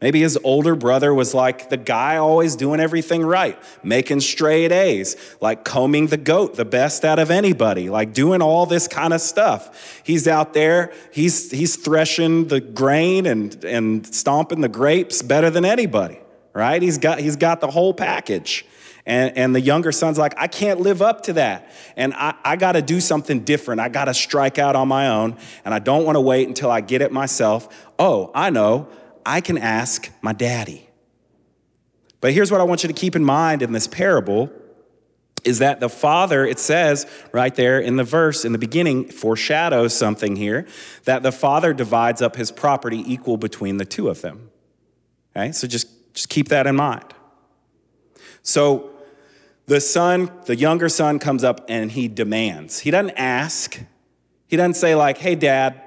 Maybe 0.00 0.20
his 0.20 0.38
older 0.42 0.74
brother 0.74 1.12
was 1.12 1.34
like 1.34 1.68
the 1.68 1.76
guy 1.76 2.16
always 2.16 2.56
doing 2.56 2.80
everything 2.80 3.22
right, 3.22 3.58
making 3.82 4.20
straight 4.20 4.72
A's, 4.72 5.14
like 5.42 5.62
combing 5.62 6.06
the 6.06 6.16
goat 6.16 6.54
the 6.54 6.64
best 6.64 7.04
out 7.04 7.18
of 7.18 7.30
anybody, 7.30 7.90
like 7.90 8.14
doing 8.14 8.40
all 8.40 8.64
this 8.64 8.88
kind 8.88 9.12
of 9.12 9.20
stuff. 9.20 10.00
He's 10.02 10.26
out 10.26 10.54
there, 10.54 10.90
he's, 11.12 11.50
he's 11.50 11.76
threshing 11.76 12.48
the 12.48 12.60
grain 12.60 13.26
and, 13.26 13.62
and 13.62 14.06
stomping 14.06 14.62
the 14.62 14.70
grapes 14.70 15.20
better 15.20 15.50
than 15.50 15.66
anybody, 15.66 16.18
right? 16.54 16.80
He's 16.80 16.96
got, 16.96 17.20
he's 17.20 17.36
got 17.36 17.60
the 17.60 17.70
whole 17.70 17.92
package. 17.92 18.64
And, 19.04 19.36
and 19.36 19.54
the 19.54 19.60
younger 19.60 19.92
son's 19.92 20.18
like, 20.18 20.34
I 20.38 20.46
can't 20.46 20.80
live 20.80 21.02
up 21.02 21.24
to 21.24 21.34
that. 21.34 21.70
And 21.96 22.14
I, 22.14 22.34
I 22.44 22.56
got 22.56 22.72
to 22.72 22.82
do 22.82 23.00
something 23.00 23.40
different. 23.40 23.80
I 23.80 23.88
got 23.88 24.04
to 24.06 24.14
strike 24.14 24.58
out 24.58 24.76
on 24.76 24.88
my 24.88 25.08
own. 25.08 25.36
And 25.64 25.74
I 25.74 25.78
don't 25.78 26.04
want 26.04 26.16
to 26.16 26.20
wait 26.20 26.46
until 26.48 26.70
I 26.70 26.80
get 26.80 27.02
it 27.02 27.10
myself. 27.10 27.68
Oh, 27.98 28.30
I 28.34 28.50
know. 28.50 28.88
I 29.24 29.40
can 29.40 29.58
ask 29.58 30.10
my 30.22 30.32
daddy. 30.32 30.88
But 32.20 32.32
here's 32.32 32.50
what 32.50 32.60
I 32.60 32.64
want 32.64 32.82
you 32.82 32.88
to 32.88 32.94
keep 32.94 33.16
in 33.16 33.24
mind 33.24 33.62
in 33.62 33.72
this 33.72 33.86
parable 33.86 34.50
is 35.44 35.58
that 35.60 35.80
the 35.80 35.88
father, 35.88 36.44
it 36.44 36.58
says 36.58 37.06
right 37.32 37.54
there 37.54 37.80
in 37.80 37.96
the 37.96 38.04
verse 38.04 38.44
in 38.44 38.52
the 38.52 38.58
beginning, 38.58 39.08
foreshadows 39.08 39.94
something 39.94 40.36
here 40.36 40.66
that 41.04 41.22
the 41.22 41.32
father 41.32 41.72
divides 41.72 42.20
up 42.20 42.36
his 42.36 42.52
property 42.52 43.02
equal 43.10 43.38
between 43.38 43.78
the 43.78 43.86
two 43.86 44.08
of 44.08 44.20
them. 44.20 44.50
Okay, 45.34 45.52
so 45.52 45.66
just, 45.66 45.88
just 46.12 46.28
keep 46.28 46.48
that 46.48 46.66
in 46.66 46.76
mind. 46.76 47.14
So 48.42 48.90
the 49.66 49.80
son, 49.80 50.30
the 50.46 50.56
younger 50.56 50.88
son, 50.88 51.18
comes 51.18 51.44
up 51.44 51.64
and 51.68 51.90
he 51.90 52.08
demands. 52.08 52.80
He 52.80 52.90
doesn't 52.90 53.16
ask, 53.16 53.80
he 54.46 54.56
doesn't 54.56 54.74
say, 54.74 54.94
like, 54.94 55.16
hey, 55.16 55.36
dad, 55.36 55.80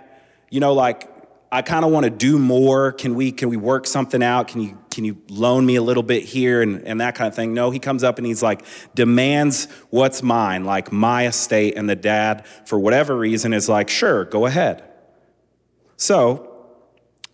you 0.49 0.59
know, 0.59 0.73
like, 0.73 1.09
I 1.53 1.61
kind 1.61 1.85
of 1.85 1.91
want 1.91 2.05
to 2.05 2.09
do 2.09 2.39
more. 2.39 2.93
Can 2.93 3.13
we 3.13 3.31
can 3.31 3.47
we 3.47 3.57
work 3.57 3.85
something 3.85 4.23
out? 4.23 4.47
Can 4.47 4.59
you 4.59 4.79
can 4.89 5.05
you 5.05 5.21
loan 5.29 5.63
me 5.67 5.75
a 5.75 5.83
little 5.83 6.01
bit 6.01 6.23
here 6.23 6.63
and, 6.63 6.81
and 6.87 6.99
that 6.99 7.13
kind 7.13 7.27
of 7.27 7.35
thing? 7.35 7.53
No, 7.53 7.69
he 7.69 7.77
comes 7.77 8.03
up 8.03 8.17
and 8.17 8.25
he's 8.25 8.41
like, 8.41 8.65
demands 8.95 9.67
what's 9.91 10.23
mine, 10.23 10.65
like 10.65 10.91
my 10.91 11.27
estate, 11.27 11.75
and 11.77 11.87
the 11.87 11.95
dad, 11.95 12.47
for 12.65 12.79
whatever 12.79 13.15
reason, 13.15 13.53
is 13.53 13.69
like, 13.69 13.87
sure, 13.87 14.25
go 14.25 14.47
ahead. 14.47 14.83
So 15.95 16.49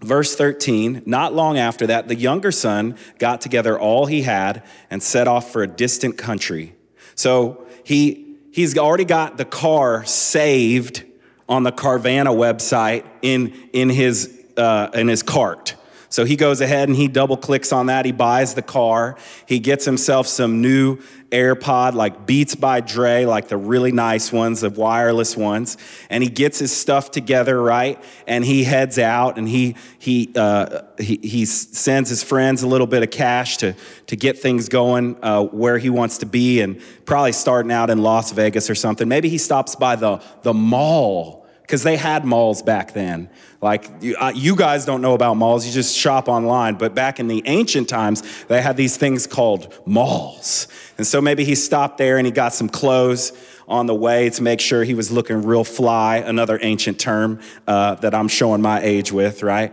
Verse 0.01 0.33
13, 0.33 1.03
not 1.05 1.33
long 1.33 1.57
after 1.57 1.85
that, 1.87 2.07
the 2.07 2.15
younger 2.15 2.53
son 2.53 2.95
got 3.17 3.41
together 3.41 3.77
all 3.77 4.05
he 4.05 4.21
had 4.21 4.63
and 4.89 5.03
set 5.03 5.27
off 5.27 5.51
for 5.51 5.61
a 5.61 5.67
distant 5.67 6.17
country. 6.17 6.73
So 7.15 7.65
he, 7.83 8.37
he's 8.53 8.77
already 8.77 9.03
got 9.03 9.35
the 9.35 9.43
car 9.43 10.05
saved 10.05 11.03
on 11.49 11.63
the 11.63 11.71
Carvana 11.71 12.33
website 12.33 13.03
in, 13.21 13.53
in, 13.73 13.89
his, 13.89 14.45
uh, 14.55 14.89
in 14.93 15.09
his 15.09 15.23
cart. 15.23 15.75
So 16.11 16.25
he 16.25 16.35
goes 16.35 16.59
ahead 16.59 16.89
and 16.89 16.97
he 16.97 17.07
double 17.07 17.37
clicks 17.37 17.71
on 17.71 17.85
that. 17.85 18.03
He 18.03 18.11
buys 18.11 18.55
the 18.55 18.63
car. 18.63 19.15
He 19.45 19.59
gets 19.59 19.85
himself 19.85 20.25
some 20.25 20.59
new 20.59 20.97
AirPod, 21.29 21.93
like 21.93 22.25
Beats 22.25 22.55
by 22.55 22.81
Dre, 22.81 23.25
like 23.25 23.47
the 23.47 23.57
really 23.57 23.91
nice 23.91 24.31
ones, 24.33 24.61
the 24.61 24.71
wireless 24.71 25.37
ones. 25.37 25.77
And 26.09 26.23
he 26.23 26.29
gets 26.29 26.57
his 26.57 26.75
stuff 26.75 27.11
together, 27.11 27.61
right? 27.61 28.03
And 28.25 28.43
he 28.43 28.63
heads 28.63 28.97
out 28.97 29.37
and 29.37 29.47
he, 29.47 29.75
he, 29.99 30.31
uh, 30.35 30.81
he, 30.97 31.19
he 31.21 31.45
sends 31.45 32.09
his 32.09 32.23
friends 32.23 32.63
a 32.63 32.67
little 32.67 32.87
bit 32.87 33.03
of 33.03 33.11
cash 33.11 33.57
to, 33.57 33.75
to 34.07 34.15
get 34.15 34.39
things 34.39 34.67
going 34.67 35.15
uh, 35.21 35.43
where 35.43 35.77
he 35.77 35.91
wants 35.91 36.17
to 36.19 36.25
be 36.25 36.61
and 36.61 36.81
probably 37.05 37.33
starting 37.33 37.71
out 37.71 37.91
in 37.91 38.01
Las 38.01 38.31
Vegas 38.31 38.67
or 38.67 38.75
something. 38.75 39.07
Maybe 39.07 39.29
he 39.29 39.37
stops 39.37 39.75
by 39.75 39.95
the, 39.95 40.23
the 40.41 40.55
mall 40.55 41.38
because 41.69 41.83
they 41.83 41.97
had 41.97 42.25
malls 42.25 42.63
back 42.63 42.93
then. 42.93 43.29
Like, 43.61 43.91
you, 44.01 44.15
uh, 44.15 44.31
you, 44.33 44.55
guys 44.55 44.85
don't 44.85 45.03
know 45.03 45.13
about 45.13 45.35
malls, 45.35 45.67
you 45.67 45.71
just 45.71 45.95
shop 45.95 46.27
online. 46.27 46.79
But 46.79 46.95
back 46.95 47.19
in 47.19 47.27
the 47.27 47.43
ancient 47.45 47.87
times, 47.87 48.23
they 48.45 48.59
had 48.59 48.75
these 48.75 48.97
things 48.97 49.27
called 49.27 49.71
malls. 49.85 50.67
And 50.97 51.05
so 51.05 51.21
maybe 51.21 51.43
he 51.43 51.53
stopped 51.53 51.99
there 51.99 52.17
and 52.17 52.25
he 52.25 52.31
got 52.31 52.55
some 52.55 52.69
clothes 52.69 53.33
on 53.67 53.85
the 53.85 53.93
way 53.93 54.31
to 54.31 54.41
make 54.41 54.61
sure 54.61 54.83
he 54.83 54.95
was 54.95 55.11
looking 55.11 55.43
real 55.43 55.63
fly, 55.63 56.17
another 56.17 56.57
ancient 56.63 56.99
term 56.99 57.39
uh, 57.67 57.93
that 57.95 58.15
I'm 58.15 58.29
showing 58.29 58.63
my 58.63 58.81
age 58.81 59.11
with, 59.11 59.43
right? 59.43 59.71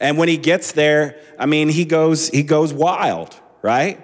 And 0.00 0.18
when 0.18 0.26
he 0.26 0.38
gets 0.38 0.72
there, 0.72 1.20
I 1.38 1.46
mean, 1.46 1.68
he 1.68 1.84
goes, 1.84 2.30
he 2.30 2.42
goes 2.42 2.72
wild, 2.72 3.36
right? 3.62 4.00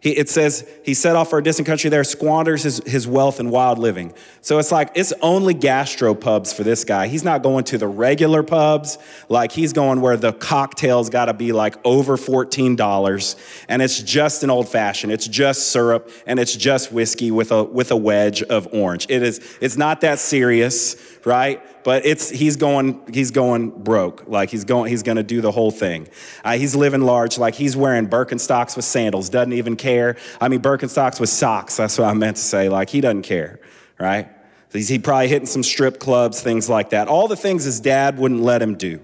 He, 0.00 0.16
it 0.16 0.28
says 0.28 0.68
he 0.84 0.94
set 0.94 1.16
off 1.16 1.30
for 1.30 1.38
a 1.38 1.42
distant 1.42 1.66
country 1.66 1.90
there, 1.90 2.04
squanders 2.04 2.62
his, 2.62 2.80
his 2.86 3.08
wealth 3.08 3.40
in 3.40 3.50
wild 3.50 3.78
living. 3.78 4.14
So 4.42 4.58
it's 4.58 4.70
like 4.70 4.90
it's 4.94 5.12
only 5.20 5.54
gastro 5.54 6.14
pubs 6.14 6.52
for 6.52 6.62
this 6.62 6.84
guy. 6.84 7.08
He's 7.08 7.24
not 7.24 7.42
going 7.42 7.64
to 7.64 7.78
the 7.78 7.88
regular 7.88 8.44
pubs. 8.44 8.98
Like 9.28 9.50
he's 9.50 9.72
going 9.72 10.00
where 10.00 10.16
the 10.16 10.32
cocktails 10.32 11.10
got 11.10 11.24
to 11.24 11.34
be 11.34 11.50
like 11.50 11.74
over 11.84 12.16
$14 12.16 13.64
and 13.68 13.82
it's 13.82 14.00
just 14.00 14.44
an 14.44 14.50
old 14.50 14.68
fashioned. 14.68 15.12
It's 15.12 15.26
just 15.26 15.72
syrup 15.72 16.10
and 16.26 16.38
it's 16.38 16.54
just 16.54 16.92
whiskey 16.92 17.32
with 17.32 17.50
a, 17.50 17.64
with 17.64 17.90
a 17.90 17.96
wedge 17.96 18.42
of 18.42 18.68
orange. 18.72 19.06
It 19.08 19.24
is, 19.24 19.40
it's 19.60 19.76
not 19.76 20.02
that 20.02 20.20
serious, 20.20 20.96
right? 21.24 21.60
But 21.84 22.04
it's 22.04 22.30
he's 22.30 22.56
going 22.56 23.00
he's 23.12 23.30
going 23.30 23.70
broke. 23.70 24.24
Like 24.26 24.50
he's 24.50 24.64
going 24.64 24.90
he's 24.90 25.02
going 25.02 25.16
to 25.16 25.22
do 25.22 25.40
the 25.40 25.52
whole 25.52 25.70
thing. 25.70 26.08
Uh, 26.44 26.58
he's 26.58 26.74
living 26.76 27.02
large. 27.02 27.38
Like 27.38 27.54
he's 27.54 27.76
wearing 27.76 28.08
Birkenstocks 28.08 28.76
with 28.76 28.84
sandals. 28.84 29.28
Doesn't 29.28 29.52
even 29.52 29.76
care. 29.76 30.16
I 30.40 30.48
mean 30.48 30.60
Birkenstocks 30.60 31.20
with 31.20 31.30
socks. 31.30 31.76
That's 31.76 31.98
what 31.98 32.08
I 32.08 32.14
meant 32.14 32.36
to 32.36 32.42
say. 32.42 32.68
Like 32.68 32.90
he 32.90 33.00
doesn't 33.00 33.22
care, 33.22 33.60
right? 33.98 34.28
He's 34.72 34.88
he 34.88 34.98
probably 34.98 35.28
hitting 35.28 35.46
some 35.46 35.62
strip 35.62 35.98
clubs, 35.98 36.40
things 36.40 36.68
like 36.68 36.90
that. 36.90 37.08
All 37.08 37.28
the 37.28 37.36
things 37.36 37.64
his 37.64 37.80
dad 37.80 38.18
wouldn't 38.18 38.42
let 38.42 38.60
him 38.60 38.76
do. 38.76 39.00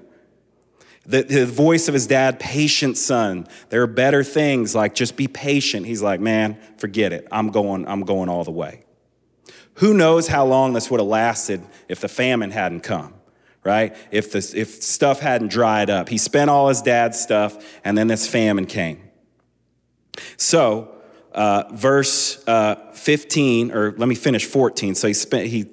The, 1.06 1.22
the, 1.22 1.44
voice 1.44 1.86
of 1.88 1.92
his 1.92 2.06
dad, 2.06 2.40
patient 2.40 2.96
son. 2.96 3.46
There 3.68 3.82
are 3.82 3.86
better 3.86 4.24
things 4.24 4.74
like 4.74 4.94
just 4.94 5.16
be 5.16 5.28
patient. 5.28 5.84
He's 5.84 6.00
like, 6.00 6.18
man, 6.18 6.56
forget 6.78 7.12
it. 7.12 7.28
I'm 7.30 7.48
going, 7.50 7.86
I'm 7.86 8.04
going 8.04 8.30
all 8.30 8.42
the 8.42 8.50
way. 8.50 8.83
Who 9.74 9.94
knows 9.94 10.28
how 10.28 10.46
long 10.46 10.72
this 10.72 10.90
would 10.90 11.00
have 11.00 11.08
lasted 11.08 11.62
if 11.88 12.00
the 12.00 12.08
famine 12.08 12.50
hadn't 12.50 12.80
come, 12.80 13.14
right? 13.64 13.96
If, 14.10 14.30
this, 14.30 14.54
if 14.54 14.82
stuff 14.82 15.20
hadn't 15.20 15.48
dried 15.48 15.90
up. 15.90 16.08
He 16.08 16.18
spent 16.18 16.50
all 16.50 16.68
his 16.68 16.80
dad's 16.80 17.20
stuff, 17.20 17.80
and 17.84 17.98
then 17.98 18.06
this 18.06 18.28
famine 18.28 18.66
came. 18.66 19.00
So, 20.36 20.94
uh, 21.32 21.64
verse 21.72 22.46
uh, 22.46 22.76
15, 22.92 23.72
or 23.72 23.92
let 23.96 24.08
me 24.08 24.14
finish 24.14 24.44
14. 24.44 24.94
So 24.94 25.08
he 25.08 25.14
spent, 25.14 25.48
he, 25.48 25.66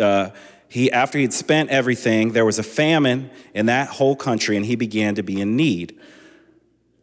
uh, 0.00 0.30
he, 0.68 0.90
after 0.92 1.18
he'd 1.18 1.32
spent 1.32 1.70
everything, 1.70 2.32
there 2.32 2.46
was 2.46 2.58
a 2.58 2.62
famine 2.62 3.30
in 3.52 3.66
that 3.66 3.88
whole 3.88 4.14
country, 4.14 4.56
and 4.56 4.64
he 4.64 4.76
began 4.76 5.16
to 5.16 5.22
be 5.22 5.40
in 5.40 5.56
need. 5.56 5.98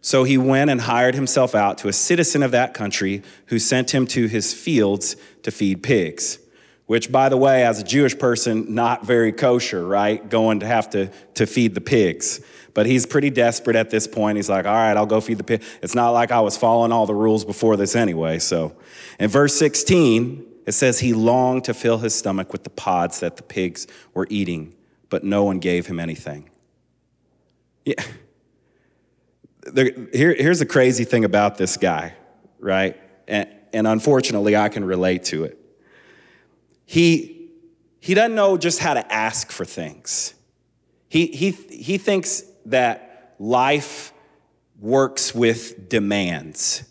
So 0.01 0.23
he 0.23 0.37
went 0.37 0.69
and 0.69 0.81
hired 0.81 1.15
himself 1.15 1.53
out 1.53 1.77
to 1.79 1.87
a 1.87 1.93
citizen 1.93 2.41
of 2.41 2.51
that 2.51 2.73
country 2.73 3.21
who 3.47 3.59
sent 3.59 3.93
him 3.93 4.07
to 4.07 4.27
his 4.27 4.53
fields 4.53 5.15
to 5.43 5.51
feed 5.51 5.83
pigs. 5.83 6.39
Which, 6.85 7.11
by 7.11 7.29
the 7.29 7.37
way, 7.37 7.65
as 7.65 7.79
a 7.79 7.83
Jewish 7.83 8.17
person, 8.17 8.73
not 8.73 9.05
very 9.05 9.31
kosher, 9.31 9.85
right? 9.85 10.27
Going 10.27 10.61
to 10.61 10.65
have 10.65 10.89
to, 10.91 11.11
to 11.35 11.45
feed 11.45 11.75
the 11.75 11.81
pigs. 11.81 12.41
But 12.73 12.87
he's 12.87 13.05
pretty 13.05 13.29
desperate 13.29 13.75
at 13.75 13.91
this 13.91 14.07
point. 14.07 14.37
He's 14.37 14.49
like, 14.49 14.65
all 14.65 14.73
right, 14.73 14.97
I'll 14.97 15.05
go 15.05 15.21
feed 15.21 15.37
the 15.37 15.43
pig. 15.43 15.61
It's 15.83 15.93
not 15.93 16.11
like 16.11 16.31
I 16.31 16.39
was 16.39 16.57
following 16.57 16.91
all 16.91 17.05
the 17.05 17.13
rules 17.13 17.45
before 17.45 17.77
this 17.77 17.95
anyway. 17.95 18.39
So 18.39 18.75
in 19.19 19.29
verse 19.29 19.53
16, 19.59 20.45
it 20.65 20.71
says 20.71 20.99
he 20.99 21.13
longed 21.13 21.65
to 21.65 21.75
fill 21.75 21.99
his 21.99 22.15
stomach 22.15 22.51
with 22.51 22.63
the 22.63 22.69
pods 22.71 23.19
that 23.19 23.37
the 23.37 23.43
pigs 23.43 23.85
were 24.15 24.25
eating, 24.29 24.73
but 25.09 25.23
no 25.23 25.43
one 25.43 25.59
gave 25.59 25.85
him 25.87 25.99
anything. 25.99 26.49
Yeah 27.85 28.03
here, 29.73 30.33
here's 30.33 30.59
the 30.59 30.65
crazy 30.65 31.03
thing 31.03 31.25
about 31.25 31.57
this 31.57 31.77
guy, 31.77 32.13
right? 32.59 32.99
And, 33.27 33.49
and 33.73 33.87
unfortunately, 33.87 34.55
I 34.55 34.69
can 34.69 34.83
relate 34.85 35.25
to 35.25 35.43
it. 35.43 35.57
He, 36.85 37.49
he 37.99 38.13
doesn't 38.13 38.35
know 38.35 38.57
just 38.57 38.79
how 38.79 38.93
to 38.93 39.13
ask 39.13 39.51
for 39.51 39.65
things. 39.65 40.33
He, 41.07 41.27
he, 41.27 41.51
he 41.51 41.97
thinks 41.97 42.43
that 42.65 43.35
life 43.39 44.13
works 44.79 45.35
with 45.35 45.89
demands, 45.89 46.83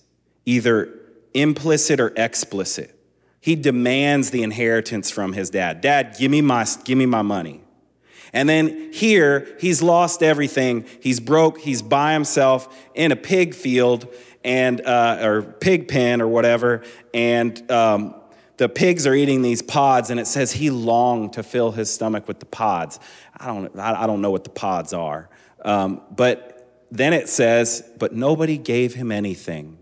either 0.45 0.95
implicit 1.35 2.01
or 2.01 2.13
explicit. 2.17 2.95
He 3.41 3.55
demands 3.55 4.31
the 4.31 4.43
inheritance 4.43 5.11
from 5.11 5.33
his 5.33 5.51
dad. 5.51 5.81
Dad, 5.81 6.17
give 6.19 6.31
me 6.31 6.43
my, 6.43 6.67
give 6.85 6.99
me 6.99 7.07
my 7.07 7.23
money. 7.23 7.63
And 8.33 8.49
then 8.49 8.93
here, 8.93 9.57
he's 9.59 9.83
lost 9.83 10.23
everything. 10.23 10.85
He's 11.01 11.21
broke. 11.21 11.59
He's 11.59 11.83
by 11.83 12.13
himself 12.13 12.75
in 12.95 13.13
a 13.13 13.17
pig 13.17 13.55
field 13.55 14.09
and 14.45 14.81
uh, 14.81 15.19
or 15.23 15.43
pig 15.43 15.89
pen 15.89 16.21
or 16.21 16.29
whatever. 16.29 16.83
And 17.15 17.71
um, 17.71 18.15
the 18.57 18.69
pigs 18.69 19.07
are 19.07 19.15
eating 19.15 19.43
these 19.43 19.63
pods, 19.63 20.11
and 20.11 20.19
it 20.19 20.27
says 20.27 20.53
he 20.53 20.71
longed 20.71 21.35
to 21.35 21.43
fill 21.43 21.73
his 21.73 21.91
stomach 21.93 22.27
with 22.29 22.41
the 22.41 22.47
pods. 22.47 22.99
I 23.37 23.47
don't, 23.47 23.79
I 23.79 24.07
don't 24.07 24.21
know 24.21 24.31
what 24.31 24.45
the 24.45 24.51
pods 24.51 24.93
are. 24.93 25.29
Um, 25.65 26.03
but 26.11 26.85
then 26.91 27.13
it 27.13 27.29
says, 27.29 27.89
but 27.99 28.13
nobody 28.13 28.59
gave 28.59 28.95
him 28.95 29.13
anything. 29.13 29.79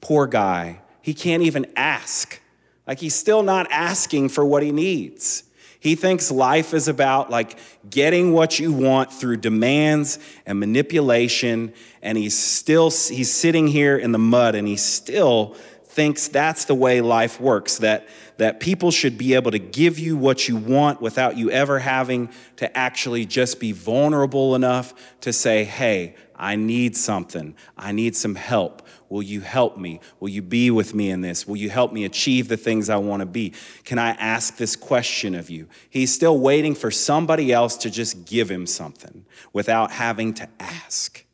Poor 0.00 0.26
guy. 0.26 0.80
He 1.02 1.14
can't 1.14 1.42
even 1.42 1.66
ask. 1.76 2.40
Like 2.86 3.00
he's 3.00 3.14
still 3.14 3.42
not 3.42 3.70
asking 3.70 4.28
for 4.28 4.44
what 4.44 4.62
he 4.62 4.70
needs. 4.70 5.44
He 5.84 5.96
thinks 5.96 6.30
life 6.30 6.72
is 6.72 6.88
about 6.88 7.28
like 7.28 7.58
getting 7.90 8.32
what 8.32 8.58
you 8.58 8.72
want 8.72 9.12
through 9.12 9.36
demands 9.36 10.18
and 10.46 10.58
manipulation. 10.58 11.74
And 12.00 12.16
he's 12.16 12.36
still, 12.38 12.88
he's 12.88 13.30
sitting 13.30 13.66
here 13.66 13.98
in 13.98 14.10
the 14.10 14.18
mud 14.18 14.54
and 14.54 14.66
he 14.66 14.78
still 14.78 15.54
thinks 15.84 16.26
that's 16.28 16.64
the 16.64 16.74
way 16.74 17.02
life 17.02 17.38
works, 17.38 17.76
that, 17.78 18.08
that 18.38 18.60
people 18.60 18.90
should 18.90 19.18
be 19.18 19.34
able 19.34 19.50
to 19.50 19.58
give 19.58 19.98
you 19.98 20.16
what 20.16 20.48
you 20.48 20.56
want 20.56 21.02
without 21.02 21.36
you 21.36 21.50
ever 21.50 21.80
having 21.80 22.30
to 22.56 22.74
actually 22.74 23.26
just 23.26 23.60
be 23.60 23.72
vulnerable 23.72 24.54
enough 24.54 24.94
to 25.20 25.34
say, 25.34 25.64
hey, 25.64 26.16
I 26.34 26.56
need 26.56 26.96
something. 26.96 27.54
I 27.76 27.92
need 27.92 28.16
some 28.16 28.36
help. 28.36 28.83
Will 29.08 29.22
you 29.22 29.40
help 29.40 29.76
me? 29.76 30.00
Will 30.20 30.28
you 30.28 30.42
be 30.42 30.70
with 30.70 30.94
me 30.94 31.10
in 31.10 31.20
this? 31.20 31.46
Will 31.46 31.56
you 31.56 31.70
help 31.70 31.92
me 31.92 32.04
achieve 32.04 32.48
the 32.48 32.56
things 32.56 32.88
I 32.88 32.96
want 32.96 33.20
to 33.20 33.26
be? 33.26 33.52
Can 33.84 33.98
I 33.98 34.10
ask 34.10 34.56
this 34.56 34.76
question 34.76 35.34
of 35.34 35.50
you? 35.50 35.68
He's 35.88 36.12
still 36.12 36.38
waiting 36.38 36.74
for 36.74 36.90
somebody 36.90 37.52
else 37.52 37.76
to 37.78 37.90
just 37.90 38.24
give 38.24 38.50
him 38.50 38.66
something 38.66 39.24
without 39.52 39.92
having 39.92 40.34
to 40.34 40.48
ask. 40.58 41.24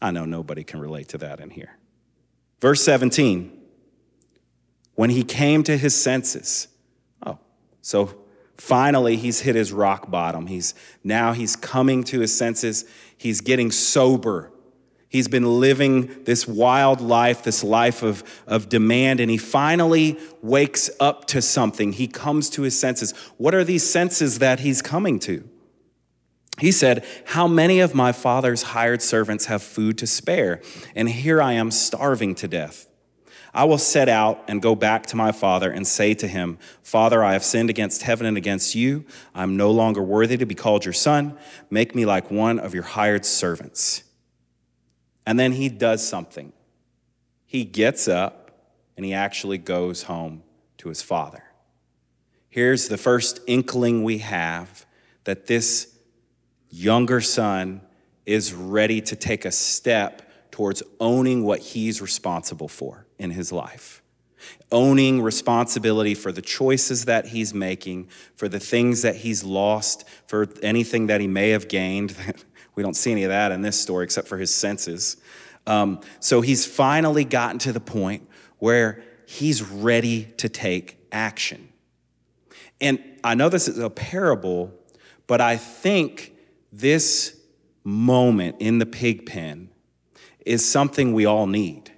I 0.00 0.10
know 0.10 0.24
nobody 0.24 0.64
can 0.64 0.80
relate 0.80 1.08
to 1.08 1.18
that 1.18 1.40
in 1.40 1.50
here. 1.50 1.78
Verse 2.60 2.82
17, 2.82 3.60
when 4.94 5.10
he 5.10 5.24
came 5.24 5.62
to 5.64 5.76
his 5.76 6.00
senses. 6.00 6.68
Oh, 7.24 7.38
so 7.82 8.14
finally 8.56 9.16
he's 9.16 9.40
hit 9.40 9.54
his 9.54 9.72
rock 9.72 10.10
bottom. 10.10 10.46
He's 10.46 10.74
now 11.02 11.32
he's 11.32 11.56
coming 11.56 12.04
to 12.04 12.20
his 12.20 12.36
senses. 12.36 12.84
He's 13.16 13.40
getting 13.40 13.70
sober. 13.70 14.52
He's 15.14 15.28
been 15.28 15.60
living 15.60 16.24
this 16.24 16.48
wild 16.48 17.00
life, 17.00 17.44
this 17.44 17.62
life 17.62 18.02
of, 18.02 18.24
of 18.48 18.68
demand, 18.68 19.20
and 19.20 19.30
he 19.30 19.36
finally 19.36 20.18
wakes 20.42 20.90
up 20.98 21.26
to 21.26 21.40
something. 21.40 21.92
He 21.92 22.08
comes 22.08 22.50
to 22.50 22.62
his 22.62 22.76
senses. 22.76 23.12
What 23.36 23.54
are 23.54 23.62
these 23.62 23.88
senses 23.88 24.40
that 24.40 24.58
he's 24.58 24.82
coming 24.82 25.20
to? 25.20 25.48
He 26.58 26.72
said, 26.72 27.06
How 27.26 27.46
many 27.46 27.78
of 27.78 27.94
my 27.94 28.10
father's 28.10 28.62
hired 28.64 29.02
servants 29.02 29.44
have 29.44 29.62
food 29.62 29.98
to 29.98 30.08
spare? 30.08 30.60
And 30.96 31.08
here 31.08 31.40
I 31.40 31.52
am 31.52 31.70
starving 31.70 32.34
to 32.34 32.48
death. 32.48 32.88
I 33.54 33.66
will 33.66 33.78
set 33.78 34.08
out 34.08 34.42
and 34.48 34.60
go 34.60 34.74
back 34.74 35.06
to 35.06 35.16
my 35.16 35.30
father 35.30 35.70
and 35.70 35.86
say 35.86 36.14
to 36.14 36.26
him, 36.26 36.58
Father, 36.82 37.22
I 37.22 37.34
have 37.34 37.44
sinned 37.44 37.70
against 37.70 38.02
heaven 38.02 38.26
and 38.26 38.36
against 38.36 38.74
you. 38.74 39.04
I'm 39.32 39.56
no 39.56 39.70
longer 39.70 40.02
worthy 40.02 40.36
to 40.38 40.44
be 40.44 40.56
called 40.56 40.84
your 40.84 40.92
son. 40.92 41.38
Make 41.70 41.94
me 41.94 42.04
like 42.04 42.32
one 42.32 42.58
of 42.58 42.74
your 42.74 42.82
hired 42.82 43.24
servants. 43.24 44.02
And 45.26 45.38
then 45.38 45.52
he 45.52 45.68
does 45.68 46.06
something. 46.06 46.52
He 47.46 47.64
gets 47.64 48.08
up 48.08 48.50
and 48.96 49.04
he 49.04 49.12
actually 49.12 49.58
goes 49.58 50.04
home 50.04 50.42
to 50.78 50.88
his 50.88 51.02
father. 51.02 51.44
Here's 52.48 52.88
the 52.88 52.98
first 52.98 53.40
inkling 53.46 54.04
we 54.04 54.18
have 54.18 54.86
that 55.24 55.46
this 55.46 55.98
younger 56.70 57.20
son 57.20 57.80
is 58.26 58.52
ready 58.52 59.00
to 59.00 59.16
take 59.16 59.44
a 59.44 59.52
step 59.52 60.22
towards 60.50 60.82
owning 61.00 61.44
what 61.44 61.60
he's 61.60 62.00
responsible 62.00 62.68
for 62.68 63.06
in 63.18 63.30
his 63.30 63.50
life. 63.50 64.02
Owning 64.70 65.22
responsibility 65.22 66.14
for 66.14 66.30
the 66.30 66.42
choices 66.42 67.06
that 67.06 67.28
he's 67.28 67.54
making, 67.54 68.08
for 68.36 68.48
the 68.48 68.60
things 68.60 69.02
that 69.02 69.16
he's 69.16 69.42
lost, 69.42 70.04
for 70.26 70.48
anything 70.62 71.06
that 71.06 71.20
he 71.20 71.26
may 71.26 71.50
have 71.50 71.68
gained. 71.68 72.14
we 72.74 72.82
don't 72.82 72.94
see 72.94 73.12
any 73.12 73.24
of 73.24 73.30
that 73.30 73.52
in 73.52 73.62
this 73.62 73.80
story 73.80 74.04
except 74.04 74.28
for 74.28 74.38
his 74.38 74.54
senses. 74.54 75.16
Um, 75.66 76.00
so 76.20 76.40
he's 76.40 76.66
finally 76.66 77.24
gotten 77.24 77.58
to 77.60 77.72
the 77.72 77.80
point 77.80 78.28
where 78.58 79.02
he's 79.26 79.62
ready 79.62 80.24
to 80.38 80.48
take 80.48 80.98
action. 81.12 81.68
And 82.80 82.98
I 83.22 83.34
know 83.34 83.48
this 83.48 83.68
is 83.68 83.78
a 83.78 83.90
parable, 83.90 84.72
but 85.26 85.40
I 85.40 85.56
think 85.56 86.34
this 86.72 87.40
moment 87.84 88.56
in 88.58 88.78
the 88.78 88.86
pig 88.86 89.26
pen 89.26 89.70
is 90.44 90.68
something 90.68 91.12
we 91.12 91.24
all 91.24 91.46
need. 91.46 91.92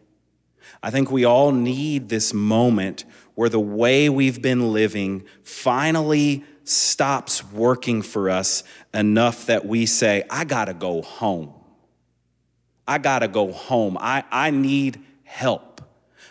I 0.83 0.91
think 0.91 1.11
we 1.11 1.25
all 1.25 1.51
need 1.51 2.09
this 2.09 2.33
moment 2.33 3.05
where 3.35 3.49
the 3.49 3.61
way 3.61 4.09
we've 4.09 4.41
been 4.41 4.73
living 4.73 5.25
finally 5.43 6.45
stops 6.69 7.45
working 7.53 8.03
for 8.03 8.31
us 8.31 8.65
enough 8.93 9.47
that 9.47 9.67
we 9.67 9.87
say, 9.87 10.25
I 10.31 10.45
gotta 10.45 10.75
go 10.75 11.03
home. 11.03 11.53
I 12.87 12.99
gotta 12.99 13.29
go 13.29 13.53
home. 13.53 13.97
I, 14.01 14.25
I 14.31 14.51
need 14.51 15.01
help. 15.25 15.77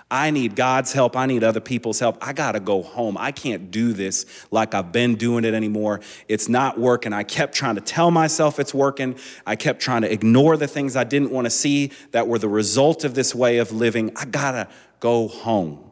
I 0.09 0.29
need 0.29 0.55
God's 0.55 0.93
help. 0.93 1.17
I 1.17 1.25
need 1.25 1.43
other 1.43 1.59
people's 1.59 1.99
help. 1.99 2.17
I 2.21 2.31
got 2.31 2.51
to 2.51 2.59
go 2.59 2.83
home. 2.83 3.17
I 3.17 3.31
can't 3.31 3.71
do 3.71 3.91
this 3.91 4.25
like 4.51 4.75
I've 4.75 4.91
been 4.91 5.15
doing 5.15 5.45
it 5.45 5.53
anymore. 5.53 5.99
It's 6.27 6.47
not 6.47 6.79
working. 6.79 7.11
I 7.11 7.23
kept 7.23 7.55
trying 7.55 7.75
to 7.75 7.81
tell 7.81 8.11
myself 8.11 8.59
it's 8.59 8.73
working. 8.73 9.17
I 9.47 9.55
kept 9.55 9.81
trying 9.81 10.03
to 10.03 10.11
ignore 10.11 10.57
the 10.57 10.67
things 10.67 10.95
I 10.95 11.05
didn't 11.05 11.31
want 11.31 11.45
to 11.45 11.49
see 11.49 11.91
that 12.11 12.27
were 12.27 12.37
the 12.37 12.47
result 12.47 13.03
of 13.03 13.15
this 13.15 13.33
way 13.33 13.57
of 13.57 13.71
living. 13.71 14.11
I 14.15 14.25
got 14.25 14.51
to 14.51 14.67
go 14.99 15.27
home. 15.27 15.91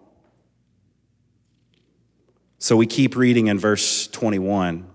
So 2.63 2.77
we 2.77 2.85
keep 2.85 3.17
reading 3.17 3.47
in 3.47 3.59
verse 3.59 4.07
21 4.07 4.87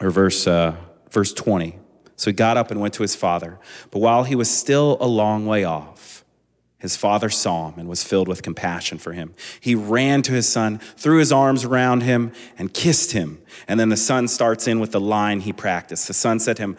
or 0.00 0.10
verse, 0.10 0.46
uh, 0.46 0.76
verse 1.10 1.32
20. 1.32 1.76
So 2.14 2.30
he 2.30 2.34
got 2.34 2.56
up 2.56 2.70
and 2.70 2.80
went 2.80 2.94
to 2.94 3.02
his 3.02 3.16
father. 3.16 3.58
But 3.90 3.98
while 3.98 4.22
he 4.22 4.36
was 4.36 4.48
still 4.48 4.96
a 5.00 5.08
long 5.08 5.44
way 5.44 5.64
off, 5.64 6.24
his 6.78 6.96
father 6.96 7.30
saw 7.30 7.72
him 7.72 7.80
and 7.80 7.88
was 7.88 8.04
filled 8.04 8.28
with 8.28 8.44
compassion 8.44 8.98
for 8.98 9.12
him. 9.12 9.34
He 9.58 9.74
ran 9.74 10.22
to 10.22 10.30
his 10.30 10.48
son, 10.48 10.78
threw 10.96 11.18
his 11.18 11.32
arms 11.32 11.64
around 11.64 12.04
him, 12.04 12.30
and 12.56 12.72
kissed 12.72 13.10
him. 13.10 13.42
And 13.66 13.80
then 13.80 13.88
the 13.88 13.96
son 13.96 14.28
starts 14.28 14.68
in 14.68 14.78
with 14.78 14.92
the 14.92 15.00
line 15.00 15.40
he 15.40 15.52
practiced. 15.52 16.06
The 16.06 16.14
son 16.14 16.38
said 16.38 16.58
to 16.58 16.62
him, 16.62 16.76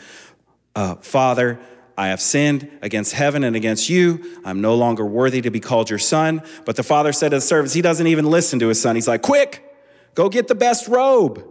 uh, 0.78 0.96
Father, 0.96 1.60
I 1.98 2.08
have 2.08 2.22
sinned 2.22 2.72
against 2.82 3.12
heaven 3.12 3.44
and 3.44 3.54
against 3.54 3.90
you. 3.90 4.40
I'm 4.46 4.62
no 4.62 4.76
longer 4.76 5.06
worthy 5.06 5.42
to 5.42 5.52
be 5.52 5.60
called 5.60 5.90
your 5.90 6.00
son. 6.00 6.42
But 6.64 6.78
the 6.78 6.84
father 6.84 7.12
said 7.12 7.32
to 7.32 7.38
the 7.38 7.42
servants, 7.42 7.74
he 7.74 7.82
doesn't 7.82 8.08
even 8.08 8.24
listen 8.24 8.60
to 8.60 8.70
his 8.70 8.82
son. 8.82 8.96
He's 8.96 9.10
like, 9.10 9.22
Quick, 9.22 9.72
go 10.16 10.30
get 10.30 10.48
the 10.48 10.56
best 10.56 10.88
robe 10.88 11.48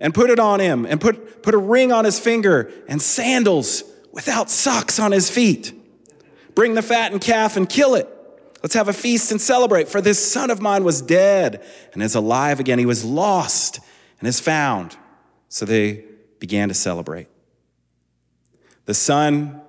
and 0.00 0.12
put 0.12 0.30
it 0.30 0.40
on 0.40 0.58
him, 0.58 0.84
and 0.84 1.00
put, 1.00 1.42
put 1.42 1.54
a 1.54 1.58
ring 1.58 1.92
on 1.92 2.04
his 2.04 2.18
finger 2.18 2.72
and 2.88 3.00
sandals 3.00 3.84
without 4.10 4.50
socks 4.50 4.98
on 4.98 5.12
his 5.12 5.30
feet. 5.30 5.72
Bring 6.56 6.74
the 6.74 6.82
fattened 6.82 7.20
calf 7.20 7.56
and 7.56 7.68
kill 7.68 7.94
it. 7.94 8.08
Let's 8.62 8.74
have 8.74 8.88
a 8.88 8.92
feast 8.92 9.30
and 9.30 9.40
celebrate. 9.40 9.88
For 9.88 10.00
this 10.00 10.24
son 10.32 10.50
of 10.50 10.60
mine 10.60 10.84
was 10.84 11.02
dead 11.02 11.64
and 11.92 12.02
is 12.02 12.14
alive 12.14 12.60
again. 12.60 12.78
He 12.78 12.86
was 12.86 13.04
lost 13.04 13.80
and 14.20 14.28
is 14.28 14.40
found. 14.40 14.96
So 15.48 15.64
they 15.64 16.04
began 16.38 16.68
to 16.68 16.74
celebrate. 16.74 17.28
The 18.84 18.94
son 18.94 19.60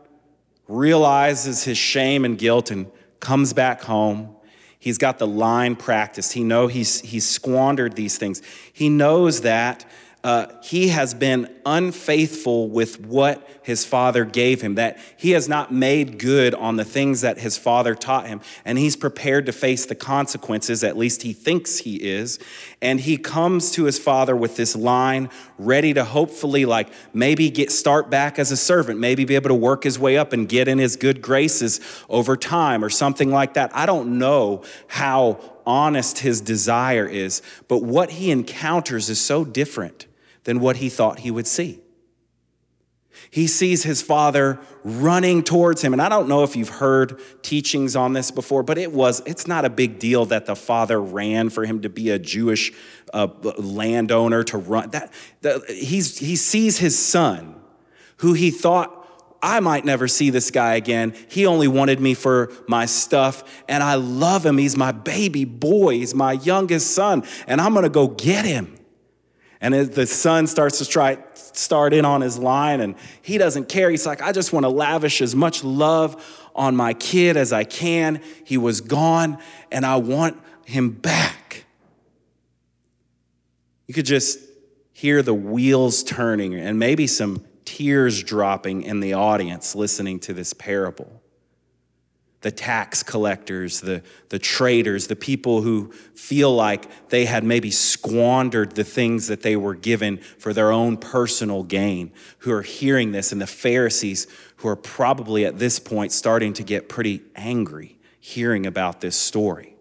realizes 0.68 1.64
his 1.64 1.78
shame 1.78 2.26
and 2.26 2.38
guilt 2.38 2.72
and 2.72 2.90
comes 3.20 3.54
back 3.54 3.82
home. 3.82 4.36
He's 4.84 4.98
got 4.98 5.18
the 5.18 5.26
line 5.26 5.78
practiced. 5.78 6.34
He 6.34 6.44
knows 6.44 6.74
he's, 6.74 7.00
he's 7.00 7.26
squandered 7.26 7.96
these 7.96 8.18
things. 8.18 8.42
He 8.74 8.90
knows 8.90 9.40
that 9.44 9.86
uh, 10.24 10.48
he 10.62 10.88
has 10.88 11.14
been 11.14 11.54
unfaithful 11.66 12.70
with 12.70 13.02
what 13.02 13.46
his 13.62 13.84
father 13.84 14.24
gave 14.24 14.62
him, 14.62 14.76
that 14.76 14.98
he 15.18 15.32
has 15.32 15.50
not 15.50 15.74
made 15.74 16.18
good 16.18 16.56
on 16.56 16.78
the 16.78 16.86
things 16.86 17.22
that 17.22 17.40
his 17.40 17.58
father 17.58 17.94
taught 17.94 18.28
him, 18.28 18.40
and 18.64 18.78
he's 18.78 18.96
prepared 18.96 19.46
to 19.46 19.52
face 19.52 19.86
the 19.86 19.96
consequences, 19.96 20.82
at 20.82 20.98
least 20.98 21.24
he 21.24 21.34
thinks 21.34 21.80
he 21.80 21.98
is. 21.98 22.40
And 22.82 23.02
he 23.02 23.18
comes 23.18 23.72
to 23.72 23.84
his 23.84 24.00
father 24.00 24.34
with 24.34 24.56
this 24.56 24.78
line, 24.78 25.30
ready 25.58 25.94
to 25.94 26.06
hopefully, 26.06 26.64
like, 26.64 26.88
maybe 27.14 27.50
get 27.50 27.70
start 27.70 28.10
back 28.10 28.40
as 28.40 28.50
a 28.50 28.58
servant, 28.58 29.02
maybe 29.02 29.26
be 29.26 29.36
able 29.36 29.50
to 29.50 29.56
work 29.56 29.84
his 29.84 30.00
way 30.00 30.18
up 30.18 30.32
and 30.32 30.48
get 30.48 30.70
in 30.70 30.78
his 30.78 30.96
good 30.96 31.22
graces 31.22 31.82
over 32.08 32.38
time 32.38 32.84
or 32.84 32.90
something 32.90 33.30
like 33.30 33.56
that. 33.56 33.76
I 33.76 33.86
don't 33.86 34.20
know 34.20 34.64
how 34.88 35.40
honest 35.66 36.20
his 36.20 36.40
desire 36.40 37.08
is, 37.08 37.42
but 37.68 37.80
what 37.80 38.12
he 38.12 38.32
encounters 38.32 39.10
is 39.10 39.20
so 39.20 39.44
different 39.44 40.08
than 40.44 40.60
what 40.60 40.78
he 40.78 40.90
thought 40.90 41.20
he 41.20 41.32
would 41.32 41.48
see. 41.48 41.80
He 43.30 43.48
sees 43.48 43.84
his 43.84 44.02
father 44.02 44.60
running 44.84 45.44
towards 45.44 45.82
him. 45.82 45.94
And 45.94 46.02
I 46.02 46.10
don't 46.10 46.28
know 46.28 46.44
if 46.44 46.56
you've 46.56 46.70
heard 46.70 47.20
teachings 47.42 47.96
on 47.96 48.14
this 48.14 48.32
before, 48.32 48.64
but 48.64 48.78
it 48.78 48.92
was, 48.92 49.22
it's 49.26 49.48
not 49.48 49.66
a 49.66 49.70
big 49.70 50.00
deal 50.00 50.26
that 50.26 50.46
the 50.46 50.56
father 50.56 51.02
ran 51.02 51.50
for 51.50 51.66
him 51.66 51.82
to 51.82 51.90
be 51.90 52.10
a 52.10 52.20
Jewish 52.20 52.72
uh, 53.14 53.28
landowner 53.58 54.44
to 54.46 54.58
run. 54.58 54.90
That, 54.92 55.14
the, 55.42 55.64
he's, 55.68 56.18
he 56.18 56.36
sees 56.36 56.80
his 56.80 56.98
son, 56.98 57.56
who 58.18 58.34
he 58.34 58.52
thought 58.52 59.00
I 59.42 59.60
might 59.60 59.84
never 59.84 60.08
see 60.08 60.30
this 60.30 60.52
guy 60.52 60.76
again. 60.76 61.14
He 61.28 61.46
only 61.46 61.68
wanted 61.68 62.00
me 62.00 62.14
for 62.14 62.52
my 62.68 62.86
stuff, 62.86 63.64
and 63.68 63.84
I 63.84 63.96
love 63.96 64.46
him. 64.46 64.58
He's 64.58 64.78
my 64.78 64.94
baby 64.94 65.44
boy, 65.44 65.96
he's 65.96 66.16
my 66.16 66.34
youngest 66.34 66.92
son, 66.92 67.24
and 67.46 67.60
I'm 67.60 67.74
gonna 67.74 67.90
go 67.90 68.08
get 68.08 68.46
him. 68.46 68.78
And 69.64 69.74
the 69.74 70.06
son 70.06 70.46
starts 70.48 70.80
to 70.80 70.86
try, 70.86 71.18
start 71.34 71.94
in 71.94 72.04
on 72.04 72.20
his 72.20 72.38
line, 72.38 72.82
and 72.82 72.96
he 73.22 73.38
doesn't 73.38 73.70
care. 73.70 73.90
He's 73.90 74.06
like, 74.06 74.22
I 74.22 74.34
just 74.34 74.52
wanna 74.52 74.68
lavish 74.68 75.22
as 75.22 75.38
much 75.38 75.64
love 75.64 76.22
on 76.54 76.76
my 76.76 76.94
kid 76.94 77.38
as 77.38 77.54
I 77.54 77.64
can. 77.64 78.22
He 78.44 78.58
was 78.58 78.82
gone, 78.82 79.38
and 79.72 79.86
I 79.86 79.96
want 79.96 80.38
him 80.66 80.90
back. 80.90 81.64
You 83.88 83.94
could 83.94 84.06
just 84.06 84.38
hear 84.92 85.22
the 85.22 85.34
wheels 85.34 86.04
turning 86.04 86.56
and 86.56 86.78
maybe 86.78 87.08
some 87.08 87.46
tears 87.64 88.22
dropping 88.22 88.84
in 88.84 89.00
the 89.00 89.14
audience 89.14 89.76
listening 89.76 90.20
to 90.20 90.34
this 90.34 90.52
parable. 90.52 91.23
The 92.44 92.52
tax 92.52 93.02
collectors, 93.02 93.82
the, 93.82 94.04
the 94.30 94.38
traitors, 94.38 95.08
the 95.08 95.16
people 95.16 95.62
who 95.62 95.92
feel 96.16 96.54
like 96.54 97.10
they 97.10 97.26
had 97.26 97.44
maybe 97.44 97.72
squandered 97.72 98.76
the 98.76 98.84
things 98.84 99.28
that 99.28 99.42
they 99.42 99.56
were 99.56 99.76
given 99.76 100.18
for 100.18 100.54
their 100.54 100.72
own 100.72 100.98
personal 100.98 101.64
gain, 101.64 102.12
who 102.40 102.52
are 102.52 102.62
hearing 102.62 103.12
this, 103.12 103.32
and 103.32 103.42
the 103.42 103.48
Pharisees 103.48 104.28
who 104.58 104.68
are 104.68 104.76
probably 104.76 105.46
at 105.46 105.60
this 105.60 105.80
point 105.80 106.12
starting 106.12 106.54
to 106.54 106.64
get 106.64 106.88
pretty 106.88 107.22
angry 107.36 107.98
hearing 108.20 108.66
about 108.66 109.02
this 109.02 109.18
story. 109.18 109.76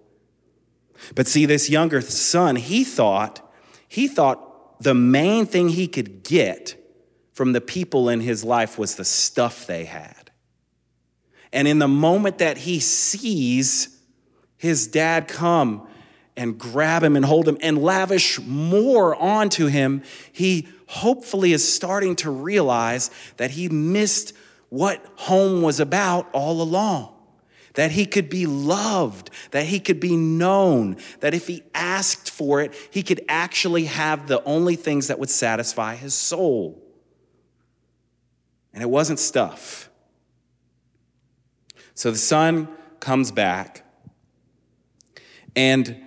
But 1.15 1.29
see, 1.29 1.47
this 1.47 1.71
younger 1.71 2.01
son, 2.01 2.57
he 2.57 2.83
thought, 2.83 3.41
he 3.87 4.09
thought 4.09 4.81
the 4.83 4.95
main 4.95 5.47
thing 5.47 5.69
he 5.69 5.87
could 5.87 6.25
get 6.25 6.77
from 7.33 7.53
the 7.53 7.61
people 7.61 8.09
in 8.09 8.21
his 8.21 8.45
life 8.45 8.79
was 8.79 8.97
the 8.97 9.05
stuff 9.05 9.67
they 9.67 9.85
had. 9.85 10.22
And 11.53 11.69
in 11.69 11.79
the 11.79 11.89
moment 11.89 12.39
that 12.39 12.59
he 12.59 12.81
sees 12.81 13.99
his 14.57 14.87
dad 14.87 15.29
come 15.29 15.87
and 16.37 16.59
grab 16.59 17.03
him 17.03 17.15
and 17.17 17.25
hold 17.25 17.47
him 17.47 17.59
and 17.61 17.83
lavish 17.83 18.41
more 18.41 19.15
onto 19.15 19.67
him, 19.67 20.03
he 20.33 20.69
hopefully 20.87 21.53
is 21.53 21.67
starting 21.67 22.17
to 22.17 22.31
realize 22.31 23.11
that 23.37 23.53
he 23.53 23.69
missed 23.69 24.33
what 24.71 25.05
home 25.17 25.63
was 25.63 25.81
about 25.81 26.29
all 26.33 26.63
along 26.63 27.13
that 27.75 27.93
he 27.93 28.05
could 28.05 28.29
be 28.29 28.47
loved, 28.47 29.31
that 29.51 29.67
he 29.67 29.81
could 29.81 30.01
be 30.01 30.17
known, 30.17 30.97
that 31.21 31.35
if 31.35 31.47
he 31.47 31.63
asked 31.75 32.31
for 32.31 32.61
it, 32.61 32.75
he 32.91 33.03
could 33.03 33.25
actually 33.29 33.87
have 33.87 34.27
the 34.27 34.43
only 34.45 34.77
things 34.77 35.09
that 35.09 35.19
would 35.19 35.31
satisfy 35.31 35.95
his 35.95 36.15
soul. 36.15 36.83
And 38.75 38.83
it 38.83 38.91
wasn't 38.91 39.19
stuff. 39.19 39.91
So 42.03 42.11
the 42.11 42.19
son 42.19 42.67
comes 42.99 43.31
back, 43.31 43.85
and 45.55 46.03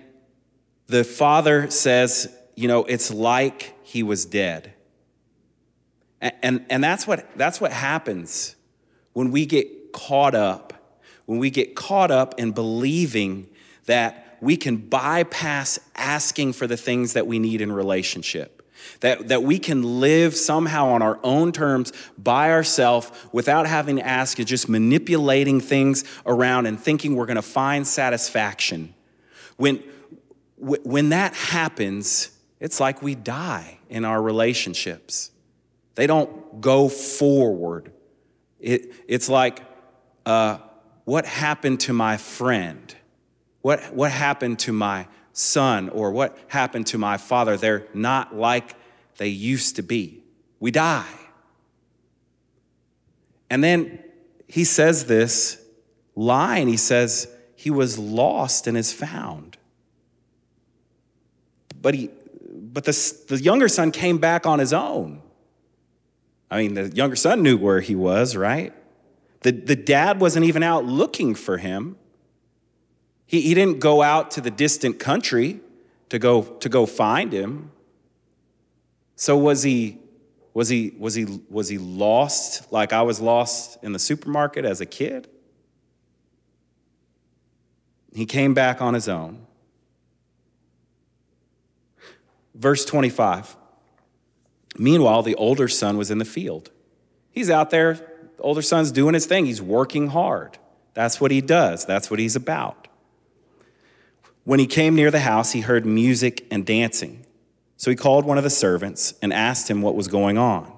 the 0.88 1.04
father 1.04 1.70
says, 1.70 2.30
You 2.54 2.68
know, 2.68 2.84
it's 2.84 3.10
like 3.10 3.72
he 3.82 4.02
was 4.02 4.26
dead. 4.26 4.74
And, 6.20 6.34
and, 6.42 6.66
and 6.68 6.84
that's, 6.84 7.06
what, 7.06 7.26
that's 7.38 7.62
what 7.62 7.72
happens 7.72 8.56
when 9.14 9.30
we 9.30 9.46
get 9.46 9.94
caught 9.94 10.34
up 10.34 10.74
when 11.24 11.38
we 11.38 11.48
get 11.48 11.74
caught 11.74 12.10
up 12.10 12.34
in 12.38 12.52
believing 12.52 13.48
that 13.86 14.36
we 14.42 14.58
can 14.58 14.76
bypass 14.76 15.78
asking 15.94 16.52
for 16.52 16.66
the 16.66 16.76
things 16.76 17.14
that 17.14 17.26
we 17.26 17.38
need 17.38 17.62
in 17.62 17.72
relationship. 17.72 18.55
That, 19.00 19.28
that 19.28 19.42
we 19.42 19.58
can 19.58 20.00
live 20.00 20.34
somehow 20.34 20.88
on 20.88 21.02
our 21.02 21.18
own 21.22 21.52
terms 21.52 21.92
by 22.16 22.50
ourselves 22.50 23.10
without 23.32 23.66
having 23.66 23.96
to 23.96 24.06
ask, 24.06 24.38
just 24.38 24.68
manipulating 24.68 25.60
things 25.60 26.04
around 26.24 26.66
and 26.66 26.80
thinking 26.80 27.16
we're 27.16 27.26
going 27.26 27.36
to 27.36 27.42
find 27.42 27.86
satisfaction. 27.86 28.94
When, 29.56 29.82
when 30.58 31.10
that 31.10 31.34
happens, 31.34 32.30
it's 32.60 32.80
like 32.80 33.02
we 33.02 33.14
die 33.14 33.78
in 33.88 34.04
our 34.04 34.20
relationships. 34.20 35.30
They 35.94 36.06
don't 36.06 36.60
go 36.60 36.88
forward. 36.88 37.92
It, 38.60 38.92
it's 39.08 39.28
like 39.28 39.62
uh, 40.24 40.58
what 41.04 41.24
happened 41.24 41.80
to 41.80 41.92
my 41.92 42.16
friend? 42.16 42.94
What, 43.62 43.94
what 43.94 44.10
happened 44.10 44.58
to 44.60 44.72
my 44.72 45.06
son? 45.36 45.88
Or 45.90 46.10
what 46.10 46.36
happened 46.48 46.86
to 46.88 46.98
my 46.98 47.16
father? 47.16 47.56
They're 47.56 47.86
not 47.94 48.34
like 48.34 48.74
they 49.18 49.28
used 49.28 49.76
to 49.76 49.82
be. 49.82 50.22
We 50.58 50.70
die. 50.70 51.06
And 53.50 53.62
then 53.62 54.02
he 54.48 54.64
says 54.64 55.06
this 55.06 55.62
line 56.14 56.68
he 56.68 56.76
says, 56.76 57.28
He 57.54 57.70
was 57.70 57.98
lost 57.98 58.66
and 58.66 58.76
is 58.76 58.92
found. 58.92 59.56
But, 61.80 61.94
he, 61.94 62.10
but 62.50 62.84
the, 62.84 63.22
the 63.28 63.40
younger 63.40 63.68
son 63.68 63.92
came 63.92 64.18
back 64.18 64.46
on 64.46 64.58
his 64.58 64.72
own. 64.72 65.22
I 66.50 66.62
mean, 66.62 66.74
the 66.74 66.88
younger 66.88 67.16
son 67.16 67.42
knew 67.42 67.56
where 67.56 67.80
he 67.80 67.94
was, 67.94 68.34
right? 68.36 68.72
The, 69.42 69.52
the 69.52 69.76
dad 69.76 70.20
wasn't 70.20 70.46
even 70.46 70.62
out 70.62 70.84
looking 70.84 71.34
for 71.34 71.58
him. 71.58 71.96
He, 73.26 73.40
he 73.40 73.54
didn't 73.54 73.80
go 73.80 74.02
out 74.02 74.30
to 74.32 74.40
the 74.40 74.50
distant 74.50 74.98
country 74.98 75.60
to 76.08 76.18
go, 76.18 76.42
to 76.42 76.68
go 76.68 76.86
find 76.86 77.32
him. 77.32 77.72
So 79.16 79.36
was 79.36 79.62
he, 79.62 79.98
was, 80.54 80.68
he, 80.68 80.94
was, 80.98 81.14
he, 81.14 81.40
was 81.50 81.68
he 81.68 81.78
lost 81.78 82.72
like 82.72 82.92
I 82.92 83.02
was 83.02 83.20
lost 83.20 83.78
in 83.82 83.92
the 83.92 83.98
supermarket 83.98 84.64
as 84.64 84.80
a 84.80 84.86
kid? 84.86 85.28
He 88.14 88.26
came 88.26 88.54
back 88.54 88.80
on 88.80 88.94
his 88.94 89.08
own. 89.08 89.46
Verse 92.54 92.84
25. 92.84 93.56
Meanwhile, 94.78 95.22
the 95.22 95.34
older 95.34 95.68
son 95.68 95.98
was 95.98 96.10
in 96.10 96.18
the 96.18 96.24
field. 96.24 96.70
He's 97.30 97.50
out 97.50 97.70
there 97.70 97.94
the 98.36 98.42
older 98.42 98.62
son's 98.62 98.92
doing 98.92 99.14
his 99.14 99.26
thing, 99.26 99.46
he's 99.46 99.62
working 99.62 100.08
hard. 100.08 100.58
That's 100.94 101.20
what 101.20 101.30
he 101.30 101.40
does, 101.40 101.84
that's 101.84 102.10
what 102.10 102.20
he's 102.20 102.36
about. 102.36 102.85
When 104.46 104.60
he 104.60 104.68
came 104.68 104.94
near 104.94 105.10
the 105.10 105.18
house, 105.18 105.50
he 105.50 105.62
heard 105.62 105.84
music 105.84 106.46
and 106.52 106.64
dancing. 106.64 107.26
So 107.76 107.90
he 107.90 107.96
called 107.96 108.24
one 108.24 108.38
of 108.38 108.44
the 108.44 108.48
servants 108.50 109.12
and 109.20 109.32
asked 109.32 109.68
him 109.68 109.82
what 109.82 109.96
was 109.96 110.06
going 110.06 110.38
on. 110.38 110.72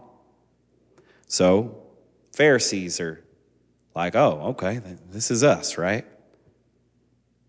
So, 1.27 1.77
Pharisees 2.33 2.99
are 2.99 3.23
like, 3.95 4.17
oh, 4.17 4.41
okay, 4.53 4.81
this 5.11 5.31
is 5.31 5.45
us, 5.45 5.77
right? 5.77 6.07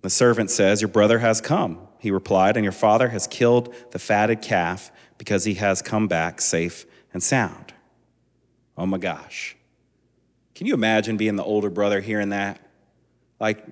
The 0.01 0.10
servant 0.10 0.51
says, 0.51 0.82
Your 0.82 0.89
brother 0.89 1.19
has 1.19 1.39
come, 1.39 1.88
he 1.99 2.12
replied, 2.12 2.58
and 2.58 2.65
your 2.65 2.73
father 2.73 3.08
has 3.08 3.25
killed 3.25 3.73
the 3.91 3.99
fatted 3.99 4.41
calf 4.41 4.91
because 5.17 5.45
he 5.45 5.53
has 5.53 5.82
come 5.82 6.10
back 6.10 6.41
safe 6.41 6.86
and 7.13 7.23
sound. 7.23 7.73
Oh 8.77 8.86
my 8.86 8.97
gosh. 8.97 9.55
Can 10.53 10.67
you 10.67 10.73
imagine 10.73 11.15
being 11.15 11.38
the 11.38 11.45
older 11.45 11.69
brother 11.69 12.01
hearing 12.01 12.29
that? 12.29 12.60
Like, 13.39 13.65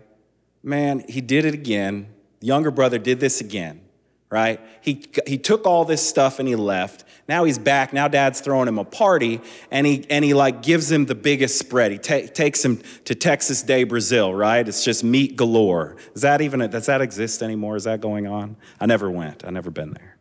man, 0.64 1.04
he 1.10 1.20
did 1.20 1.44
it 1.44 1.54
again. 1.54 2.14
The 2.40 2.48
younger 2.48 2.72
brother 2.72 3.00
did 3.00 3.20
this 3.20 3.42
again, 3.42 3.82
right? 4.30 4.60
He, 4.82 5.06
he 5.26 5.38
took 5.38 5.66
all 5.66 5.86
this 5.86 6.08
stuff 6.08 6.40
and 6.40 6.48
he 6.48 6.56
left. 6.56 7.04
Now 7.28 7.44
he's 7.44 7.58
back. 7.58 7.94
Now 7.94 8.08
dad's 8.08 8.40
throwing 8.40 8.68
him 8.68 8.78
a 8.78 8.86
party 8.86 9.42
and 9.72 9.86
he, 9.86 10.06
and 10.10 10.24
he 10.24 10.34
like 10.34 10.62
gives 10.62 10.92
him 10.92 11.06
the 11.06 11.16
biggest 11.16 11.60
spread. 11.60 11.92
He 11.92 11.98
ta- 11.98 12.28
takes 12.34 12.64
him 12.64 12.82
to 13.06 13.16
Texas 13.16 13.64
de 13.64 13.84
Brazil, 13.84 14.34
right? 14.34 14.68
It's 14.68 14.84
just 14.84 15.04
meat 15.04 15.36
galore. 15.36 15.98
Is 16.14 16.22
that 16.22 16.42
even, 16.42 16.62
a, 16.62 16.68
does 16.68 16.86
that 16.86 17.02
exist 17.02 17.42
anymore? 17.42 17.76
Is 17.76 17.86
that 17.86 18.02
going 18.02 18.28
on? 18.28 18.56
I 18.80 18.86
never 18.86 19.10
went. 19.10 19.44
I 19.46 19.50
never 19.50 19.72
been 19.72 19.92
there. 19.94 20.18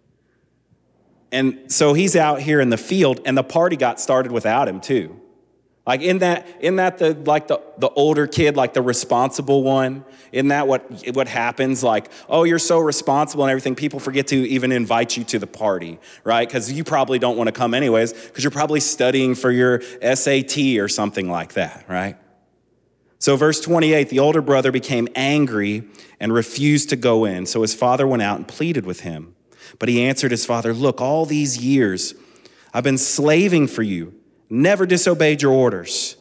And 1.32 1.70
so 1.70 1.92
he's 1.92 2.16
out 2.16 2.40
here 2.40 2.60
in 2.60 2.70
the 2.70 2.78
field 2.78 3.20
and 3.24 3.36
the 3.36 3.44
party 3.44 3.76
got 3.76 4.00
started 4.00 4.32
without 4.32 4.68
him 4.68 4.80
too. 4.80 5.20
Like 5.86 6.00
in 6.00 6.18
that, 6.18 6.48
in 6.60 6.76
that 6.76 6.98
the 6.98 7.14
like 7.14 7.46
the, 7.46 7.60
the 7.78 7.88
older 7.90 8.26
kid, 8.26 8.56
like 8.56 8.74
the 8.74 8.82
responsible 8.82 9.62
one, 9.62 10.04
in 10.32 10.48
that 10.48 10.66
what 10.66 11.14
what 11.14 11.28
happens? 11.28 11.84
Like, 11.84 12.10
oh, 12.28 12.42
you're 12.42 12.58
so 12.58 12.80
responsible 12.80 13.44
and 13.44 13.50
everything, 13.50 13.76
people 13.76 14.00
forget 14.00 14.26
to 14.28 14.36
even 14.48 14.72
invite 14.72 15.16
you 15.16 15.22
to 15.24 15.38
the 15.38 15.46
party, 15.46 16.00
right? 16.24 16.46
Because 16.46 16.72
you 16.72 16.82
probably 16.82 17.20
don't 17.20 17.36
want 17.36 17.46
to 17.46 17.52
come 17.52 17.72
anyways, 17.72 18.12
because 18.12 18.42
you're 18.42 18.50
probably 18.50 18.80
studying 18.80 19.36
for 19.36 19.52
your 19.52 19.80
SAT 20.02 20.58
or 20.78 20.88
something 20.88 21.30
like 21.30 21.52
that, 21.52 21.84
right? 21.88 22.16
So, 23.20 23.36
verse 23.36 23.60
28 23.60 24.08
the 24.08 24.18
older 24.18 24.42
brother 24.42 24.72
became 24.72 25.06
angry 25.14 25.84
and 26.18 26.32
refused 26.32 26.88
to 26.88 26.96
go 26.96 27.24
in. 27.24 27.46
So 27.46 27.62
his 27.62 27.74
father 27.74 28.06
went 28.06 28.22
out 28.22 28.38
and 28.38 28.48
pleaded 28.48 28.86
with 28.86 29.00
him. 29.00 29.36
But 29.78 29.88
he 29.88 30.02
answered 30.02 30.30
his 30.32 30.46
father, 30.46 30.72
Look, 30.74 31.00
all 31.00 31.26
these 31.26 31.58
years 31.58 32.14
I've 32.74 32.84
been 32.84 32.98
slaving 32.98 33.68
for 33.68 33.82
you 33.82 34.14
never 34.48 34.86
disobeyed 34.86 35.42
your 35.42 35.52
orders. 35.52 36.16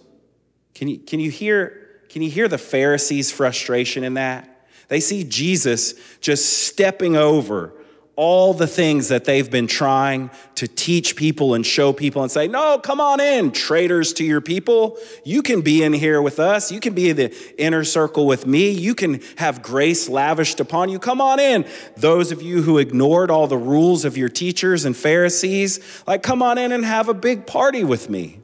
Can 0.74 0.88
you, 0.88 0.98
can 0.98 1.20
you, 1.20 1.32
hear, 1.32 2.02
can 2.10 2.22
you 2.22 2.30
hear 2.30 2.48
the 2.48 2.58
Pharisees' 2.58 3.32
frustration 3.32 4.04
in 4.04 4.16
that? 4.16 4.68
They 4.88 5.00
see 5.00 5.24
Jesus 5.24 5.94
just 6.20 6.66
stepping 6.66 7.16
over 7.16 7.74
all 8.16 8.54
the 8.54 8.68
things 8.68 9.10
that 9.10 9.26
they've 9.26 9.50
been 9.52 9.68
trying 9.68 10.30
to 10.56 10.68
teach 10.68 11.18
people 11.18 11.54
and 11.54 11.66
show 11.66 11.92
people 11.92 12.22
and 12.22 12.32
say, 12.32 12.48
no, 12.48 12.80
come 12.80 13.02
on 13.02 13.20
in, 13.20 13.52
traitors 13.52 14.14
to 14.14 14.24
your 14.24 14.40
people. 14.40 14.98
You 15.26 15.42
can 15.42 15.62
be 15.62 15.84
in 15.84 15.92
here 15.92 16.22
with 16.22 16.40
us. 16.40 16.72
You 16.72 16.80
can 16.80 16.94
be 16.94 17.10
in 17.10 17.18
the 17.18 17.62
inner 17.62 17.84
circle 17.84 18.26
with 18.26 18.48
me. 18.48 18.70
You 18.70 18.96
can 18.96 19.22
have 19.38 19.62
grace 19.62 20.08
lavished 20.08 20.62
upon 20.62 20.90
you. 20.90 20.98
Come 20.98 21.20
on 21.20 21.42
in. 21.42 21.66
Those 21.98 22.32
of 22.32 22.42
you 22.42 22.62
who 22.62 22.78
ignored 22.78 23.30
all 23.30 23.48
the 23.48 23.58
rules 23.58 24.06
of 24.06 24.18
your 24.18 24.30
teachers 24.30 24.86
and 24.86 24.96
Pharisees, 24.96 26.04
like, 26.08 26.24
come 26.24 26.42
on 26.42 26.58
in 26.58 26.72
and 26.72 26.86
have 26.86 27.10
a 27.10 27.14
big 27.14 27.46
party 27.46 27.84
with 27.84 28.10
me. 28.10 28.40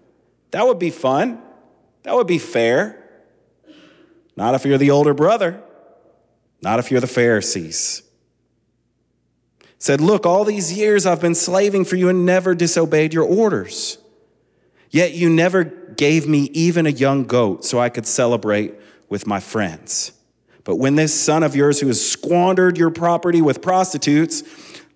That 0.51 0.67
would 0.67 0.79
be 0.79 0.89
fun. 0.89 1.41
That 2.03 2.15
would 2.15 2.27
be 2.27 2.39
fair. 2.39 2.97
Not 4.35 4.53
if 4.53 4.65
you're 4.65 4.77
the 4.77 4.91
older 4.91 5.13
brother, 5.13 5.63
not 6.61 6.79
if 6.79 6.91
you're 6.91 6.99
the 6.99 7.07
Pharisees 7.07 8.03
said, 9.81 9.99
Look, 9.99 10.27
all 10.27 10.45
these 10.45 10.77
years 10.77 11.07
I've 11.07 11.19
been 11.19 11.33
slaving 11.33 11.85
for 11.85 11.95
you 11.95 12.07
and 12.07 12.23
never 12.23 12.53
disobeyed 12.53 13.15
your 13.15 13.25
orders. 13.25 13.97
Yet 14.91 15.13
you 15.15 15.27
never 15.27 15.63
gave 15.63 16.27
me 16.27 16.51
even 16.53 16.85
a 16.85 16.91
young 16.91 17.23
goat 17.23 17.65
so 17.65 17.79
I 17.79 17.89
could 17.89 18.05
celebrate 18.05 18.75
with 19.09 19.25
my 19.25 19.39
friends. 19.39 20.11
But 20.63 20.75
when 20.75 20.95
this 20.95 21.19
son 21.19 21.41
of 21.41 21.55
yours 21.55 21.79
who 21.79 21.87
has 21.87 21.99
squandered 21.99 22.77
your 22.77 22.91
property 22.91 23.41
with 23.41 23.63
prostitutes, 23.63 24.43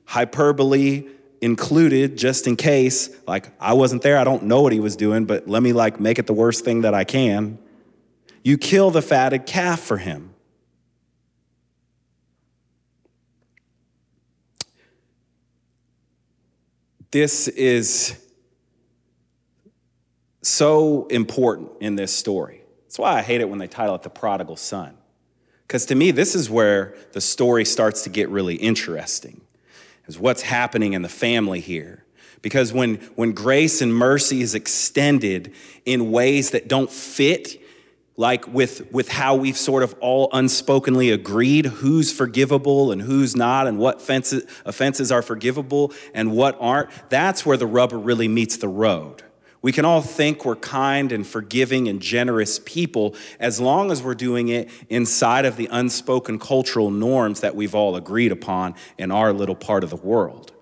hyperbole 0.06 1.10
included 1.42 2.16
just 2.16 2.46
in 2.46 2.56
case, 2.56 3.10
like 3.28 3.50
I 3.60 3.74
wasn't 3.74 4.04
there, 4.04 4.20
I 4.20 4.24
don't 4.24 4.44
know 4.44 4.62
what 4.62 4.72
he 4.72 4.80
was 4.80 4.96
doing, 4.96 5.26
but 5.26 5.48
let 5.48 5.64
me 5.64 5.74
like 5.74 6.00
make 6.00 6.20
it 6.20 6.28
the 6.28 6.34
worst 6.34 6.64
thing 6.64 6.82
that 6.82 6.94
I 6.94 7.06
can. 7.06 7.58
You 8.44 8.60
kill 8.60 8.92
the 8.92 9.02
fatted 9.02 9.48
calf 9.48 9.80
for 9.80 9.98
him. 9.98 10.35
This 17.16 17.48
is 17.48 18.18
so 20.42 21.08
important 21.08 21.72
in 21.80 21.96
this 21.96 22.14
story. 22.14 22.62
That's 22.84 23.00
why 23.00 23.18
I 23.18 23.22
hate 23.22 23.40
it 23.40 23.48
when 23.48 23.58
they 23.58 23.70
title 23.70 23.96
it 23.96 24.04
The 24.04 24.10
Prodigal 24.10 24.58
Son. 24.58 24.98
Because 25.66 25.86
to 25.86 25.96
me, 25.96 26.12
this 26.12 26.36
is 26.36 26.50
where 26.50 26.94
the 27.14 27.22
story 27.22 27.64
starts 27.64 28.04
to 28.04 28.10
get 28.10 28.28
really 28.28 28.56
interesting, 28.56 29.40
is 30.08 30.20
what's 30.20 30.42
happening 30.42 30.92
in 30.92 31.04
the 31.04 31.08
family 31.08 31.62
here. 31.62 32.04
Because 32.42 32.74
when, 32.74 32.96
when 33.16 33.32
grace 33.32 33.82
and 33.82 33.96
mercy 33.96 34.42
is 34.42 34.54
extended 34.54 35.54
in 35.86 36.12
ways 36.12 36.52
that 36.52 36.68
don't 36.68 36.92
fit 36.92 37.62
like 38.18 38.48
with, 38.48 38.92
with 38.94 39.10
how 39.10 39.36
we've 39.36 39.58
sort 39.58 39.84
of 39.84 39.94
all 40.00 40.30
unspokenly 40.32 41.14
agreed 41.14 41.66
who's 41.66 42.14
forgivable 42.14 42.92
and 42.92 43.02
who's 43.02 43.36
not, 43.36 43.68
and 43.68 43.78
what 43.78 43.98
offenses, 43.98 44.46
offenses 44.64 45.12
are 45.12 45.22
forgivable 45.22 45.92
and 46.14 46.32
what 46.32 46.58
aren't, 46.60 46.90
that's 47.10 47.46
where 47.46 47.58
the 47.58 47.68
rubber 47.68 48.00
really 48.00 48.28
meets 48.28 48.58
the 48.58 48.70
road. 48.70 49.24
We 49.62 49.72
can 49.72 49.84
all 49.84 50.02
think 50.02 50.46
we're 50.46 50.56
kind 50.56 51.12
and 51.12 51.26
forgiving 51.26 51.88
and 51.88 52.00
generous 52.00 52.60
people 52.64 53.16
as 53.40 53.60
long 53.60 53.92
as 53.92 54.02
we're 54.02 54.14
doing 54.14 54.48
it 54.50 54.70
inside 54.90 55.44
of 55.44 55.58
the 55.58 55.68
unspoken 55.72 56.38
cultural 56.38 56.92
norms 56.92 57.42
that 57.42 57.56
we've 57.56 57.74
all 57.74 57.96
agreed 57.96 58.32
upon 58.32 58.76
in 58.98 59.12
our 59.12 59.34
little 59.34 59.56
part 59.56 59.84
of 59.84 59.90
the 59.90 59.96
world. 59.96 60.54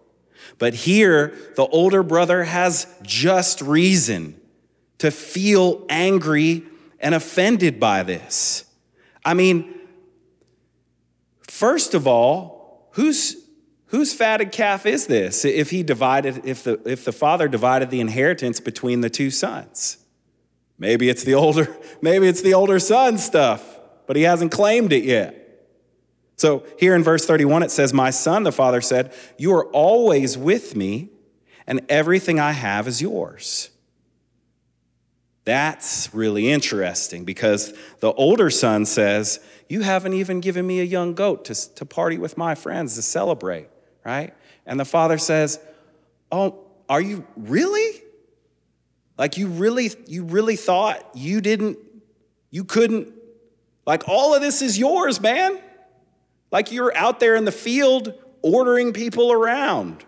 But 0.57 0.73
here, 0.73 1.37
the 1.55 1.65
older 1.65 2.01
brother 2.01 2.45
has 2.45 2.87
just 3.03 3.61
reason 3.61 4.39
to 4.99 5.11
feel 5.11 5.85
angry 5.89 6.63
and 7.03 7.13
offended 7.13 7.79
by 7.79 8.01
this. 8.01 8.63
I 9.25 9.33
mean, 9.33 9.75
first 11.41 11.93
of 11.93 12.07
all, 12.07 12.87
whose 12.93 13.35
whose 13.87 14.13
fatted 14.13 14.51
calf 14.51 14.87
is 14.87 15.05
this 15.05 15.45
if 15.45 15.69
he 15.69 15.83
divided 15.83 16.45
if 16.45 16.63
the 16.63 16.81
if 16.89 17.05
the 17.05 17.11
father 17.11 17.47
divided 17.47 17.91
the 17.91 17.99
inheritance 17.99 18.59
between 18.59 19.01
the 19.01 19.09
two 19.09 19.29
sons? 19.29 19.97
Maybe 20.79 21.09
it's 21.09 21.23
the 21.23 21.35
older 21.35 21.77
maybe 22.01 22.27
it's 22.27 22.41
the 22.41 22.53
older 22.53 22.79
son 22.79 23.17
stuff, 23.17 23.79
but 24.07 24.15
he 24.15 24.23
hasn't 24.23 24.51
claimed 24.51 24.93
it 24.93 25.03
yet. 25.03 25.41
So 26.37 26.65
here 26.79 26.95
in 26.95 27.03
verse 27.03 27.25
31 27.25 27.63
it 27.63 27.71
says, 27.71 27.93
"My 27.93 28.11
son," 28.11 28.43
the 28.43 28.51
father 28.51 28.81
said, 28.81 29.13
"you 29.37 29.53
are 29.53 29.65
always 29.67 30.37
with 30.37 30.75
me, 30.75 31.09
and 31.67 31.81
everything 31.89 32.39
I 32.39 32.53
have 32.53 32.87
is 32.87 33.01
yours." 33.01 33.69
That's 35.45 36.13
really 36.13 36.49
interesting 36.49 37.25
because 37.25 37.73
the 37.99 38.13
older 38.13 38.49
son 38.49 38.85
says, 38.85 39.39
You 39.67 39.81
haven't 39.81 40.13
even 40.13 40.39
given 40.39 40.65
me 40.65 40.79
a 40.79 40.85
young 40.85 41.13
goat 41.13 41.45
to, 41.45 41.75
to 41.75 41.85
party 41.85 42.17
with 42.17 42.37
my 42.37 42.55
friends 42.55 42.95
to 42.95 43.01
celebrate, 43.01 43.67
right? 44.05 44.33
And 44.65 44.79
the 44.79 44.85
father 44.85 45.17
says, 45.17 45.59
Oh, 46.31 46.59
are 46.87 47.01
you 47.01 47.27
really? 47.35 48.01
Like 49.17 49.37
you 49.37 49.47
really, 49.47 49.91
you 50.07 50.23
really 50.23 50.55
thought 50.55 51.09
you 51.13 51.41
didn't, 51.41 51.77
you 52.49 52.63
couldn't, 52.63 53.09
like 53.85 54.07
all 54.07 54.33
of 54.33 54.41
this 54.41 54.61
is 54.61 54.77
yours, 54.77 55.19
man. 55.19 55.59
Like 56.51 56.71
you're 56.71 56.95
out 56.95 57.19
there 57.19 57.35
in 57.35 57.45
the 57.45 57.51
field 57.51 58.13
ordering 58.41 58.93
people 58.93 59.31
around 59.31 60.05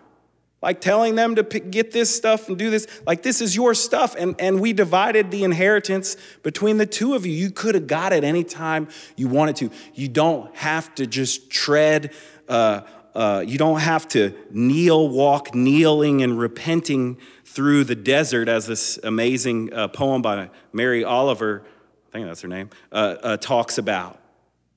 like 0.66 0.80
telling 0.80 1.14
them 1.14 1.36
to 1.36 1.44
get 1.44 1.92
this 1.92 2.12
stuff 2.12 2.48
and 2.48 2.58
do 2.58 2.70
this. 2.70 2.88
Like, 3.06 3.22
this 3.22 3.40
is 3.40 3.54
your 3.54 3.72
stuff. 3.72 4.16
And, 4.18 4.34
and 4.40 4.60
we 4.60 4.72
divided 4.72 5.30
the 5.30 5.44
inheritance 5.44 6.16
between 6.42 6.78
the 6.78 6.86
two 6.86 7.14
of 7.14 7.24
you. 7.24 7.32
You 7.32 7.52
could 7.52 7.76
have 7.76 7.86
got 7.86 8.12
it 8.12 8.24
anytime 8.24 8.88
you 9.14 9.28
wanted 9.28 9.54
to. 9.56 9.70
You 9.94 10.08
don't 10.08 10.52
have 10.56 10.92
to 10.96 11.06
just 11.06 11.50
tread, 11.50 12.12
uh, 12.48 12.80
uh, 13.14 13.44
you 13.46 13.58
don't 13.58 13.78
have 13.78 14.08
to 14.08 14.34
kneel, 14.50 15.08
walk 15.08 15.54
kneeling 15.54 16.20
and 16.24 16.36
repenting 16.36 17.18
through 17.44 17.84
the 17.84 17.94
desert, 17.94 18.48
as 18.48 18.66
this 18.66 18.98
amazing 19.04 19.72
uh, 19.72 19.86
poem 19.86 20.20
by 20.20 20.50
Mary 20.72 21.04
Oliver, 21.04 21.62
I 22.08 22.12
think 22.14 22.26
that's 22.26 22.40
her 22.40 22.48
name, 22.48 22.70
uh, 22.90 23.14
uh, 23.22 23.36
talks 23.36 23.78
about. 23.78 24.18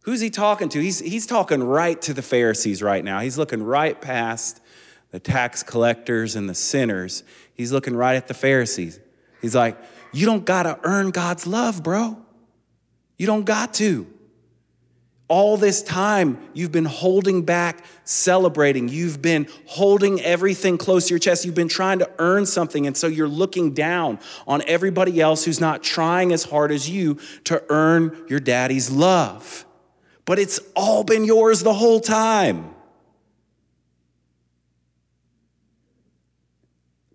Who's 0.04 0.22
he 0.22 0.30
talking 0.30 0.70
to? 0.70 0.80
He's, 0.80 1.00
he's 1.00 1.26
talking 1.26 1.64
right 1.64 2.00
to 2.04 2.14
the 2.14 2.22
Pharisees 2.22 2.84
right 2.84 3.04
now. 3.04 3.22
He's 3.22 3.40
looking 3.40 3.64
right 3.64 4.00
past 4.00 4.62
the 5.12 5.20
tax 5.20 5.64
collectors 5.64 6.36
and 6.36 6.50
the 6.50 6.56
sinners. 6.56 7.24
He's 7.54 7.72
looking 7.72 7.96
right 7.96 8.16
at 8.16 8.28
the 8.28 8.34
Pharisees. 8.34 9.00
He's 9.42 9.56
like, 9.56 9.78
You 10.14 10.26
don't 10.26 10.46
got 10.46 10.64
to 10.64 10.80
earn 10.84 11.12
God's 11.12 11.48
love, 11.48 11.84
bro. 11.84 12.18
You 13.18 13.28
don't 13.28 13.46
got 13.46 13.74
to. 13.76 14.08
All 15.28 15.58
this 15.58 15.84
time, 15.84 16.40
you've 16.56 16.72
been 16.72 16.86
holding 16.86 17.44
back, 17.44 17.86
celebrating. 18.04 18.90
You've 18.90 19.22
been 19.22 19.48
holding 19.68 20.20
everything 20.22 20.80
close 20.80 21.08
to 21.08 21.12
your 21.12 21.20
chest. 21.20 21.46
You've 21.46 21.54
been 21.54 21.68
trying 21.68 22.00
to 22.00 22.10
earn 22.18 22.48
something. 22.48 22.88
And 22.88 22.98
so 22.98 23.06
you're 23.06 23.28
looking 23.28 23.76
down 23.76 24.18
on 24.48 24.64
everybody 24.66 25.22
else 25.22 25.46
who's 25.46 25.62
not 25.62 25.84
trying 25.84 26.32
as 26.32 26.46
hard 26.46 26.72
as 26.72 26.90
you 26.90 27.20
to 27.44 27.62
earn 27.70 28.26
your 28.28 28.40
daddy's 28.40 28.90
love. 28.90 29.66
But 30.26 30.40
it's 30.40 30.60
all 30.76 31.04
been 31.04 31.26
yours 31.26 31.62
the 31.62 31.76
whole 31.76 32.00
time. 32.00 32.74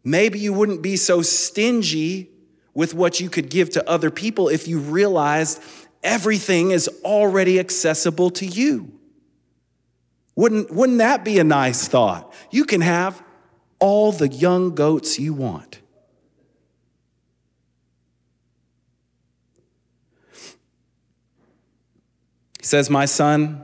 Maybe 0.04 0.38
you 0.38 0.52
wouldn't 0.52 0.82
be 0.82 0.96
so 0.96 1.22
stingy 1.22 2.30
with 2.74 2.92
what 2.92 3.20
you 3.20 3.30
could 3.30 3.48
give 3.48 3.70
to 3.70 3.88
other 3.88 4.10
people 4.10 4.48
if 4.48 4.68
you 4.68 4.78
realized 4.78 5.62
everything 6.02 6.70
is 6.70 6.88
already 7.02 7.58
accessible 7.58 8.30
to 8.30 8.46
you. 8.46 8.92
Wouldn't, 10.36 10.72
wouldn't 10.72 10.98
that 10.98 11.24
be 11.24 11.38
a 11.38 11.44
nice 11.44 11.88
thought? 11.88 12.32
You 12.50 12.64
can 12.64 12.82
have 12.82 13.22
all 13.78 14.12
the 14.12 14.28
young 14.28 14.74
goats 14.74 15.18
you 15.18 15.32
want. 15.32 15.80
He 22.58 22.66
says, 22.66 22.88
My 22.88 23.04
son, 23.04 23.62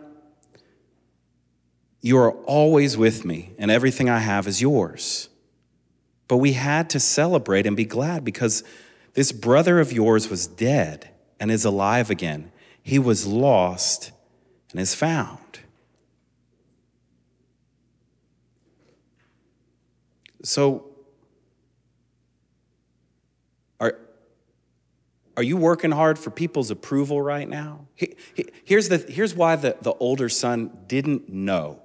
you 2.02 2.18
are 2.18 2.32
always 2.32 2.98
with 2.98 3.24
me, 3.24 3.52
and 3.58 3.70
everything 3.70 4.08
I 4.08 4.18
have 4.18 4.46
is 4.46 4.60
yours. 4.60 5.29
But 6.30 6.36
we 6.36 6.52
had 6.52 6.88
to 6.90 7.00
celebrate 7.00 7.66
and 7.66 7.76
be 7.76 7.84
glad 7.84 8.24
because 8.24 8.62
this 9.14 9.32
brother 9.32 9.80
of 9.80 9.92
yours 9.92 10.30
was 10.30 10.46
dead 10.46 11.10
and 11.40 11.50
is 11.50 11.64
alive 11.64 12.08
again. 12.08 12.52
He 12.80 13.00
was 13.00 13.26
lost 13.26 14.12
and 14.70 14.80
is 14.80 14.94
found. 14.94 15.58
So, 20.44 20.86
are, 23.80 23.98
are 25.36 25.42
you 25.42 25.56
working 25.56 25.90
hard 25.90 26.16
for 26.16 26.30
people's 26.30 26.70
approval 26.70 27.20
right 27.20 27.48
now? 27.48 27.88
Here's, 28.64 28.88
the, 28.88 28.98
here's 28.98 29.34
why 29.34 29.56
the, 29.56 29.78
the 29.82 29.94
older 29.94 30.28
son 30.28 30.78
didn't 30.86 31.28
know 31.28 31.82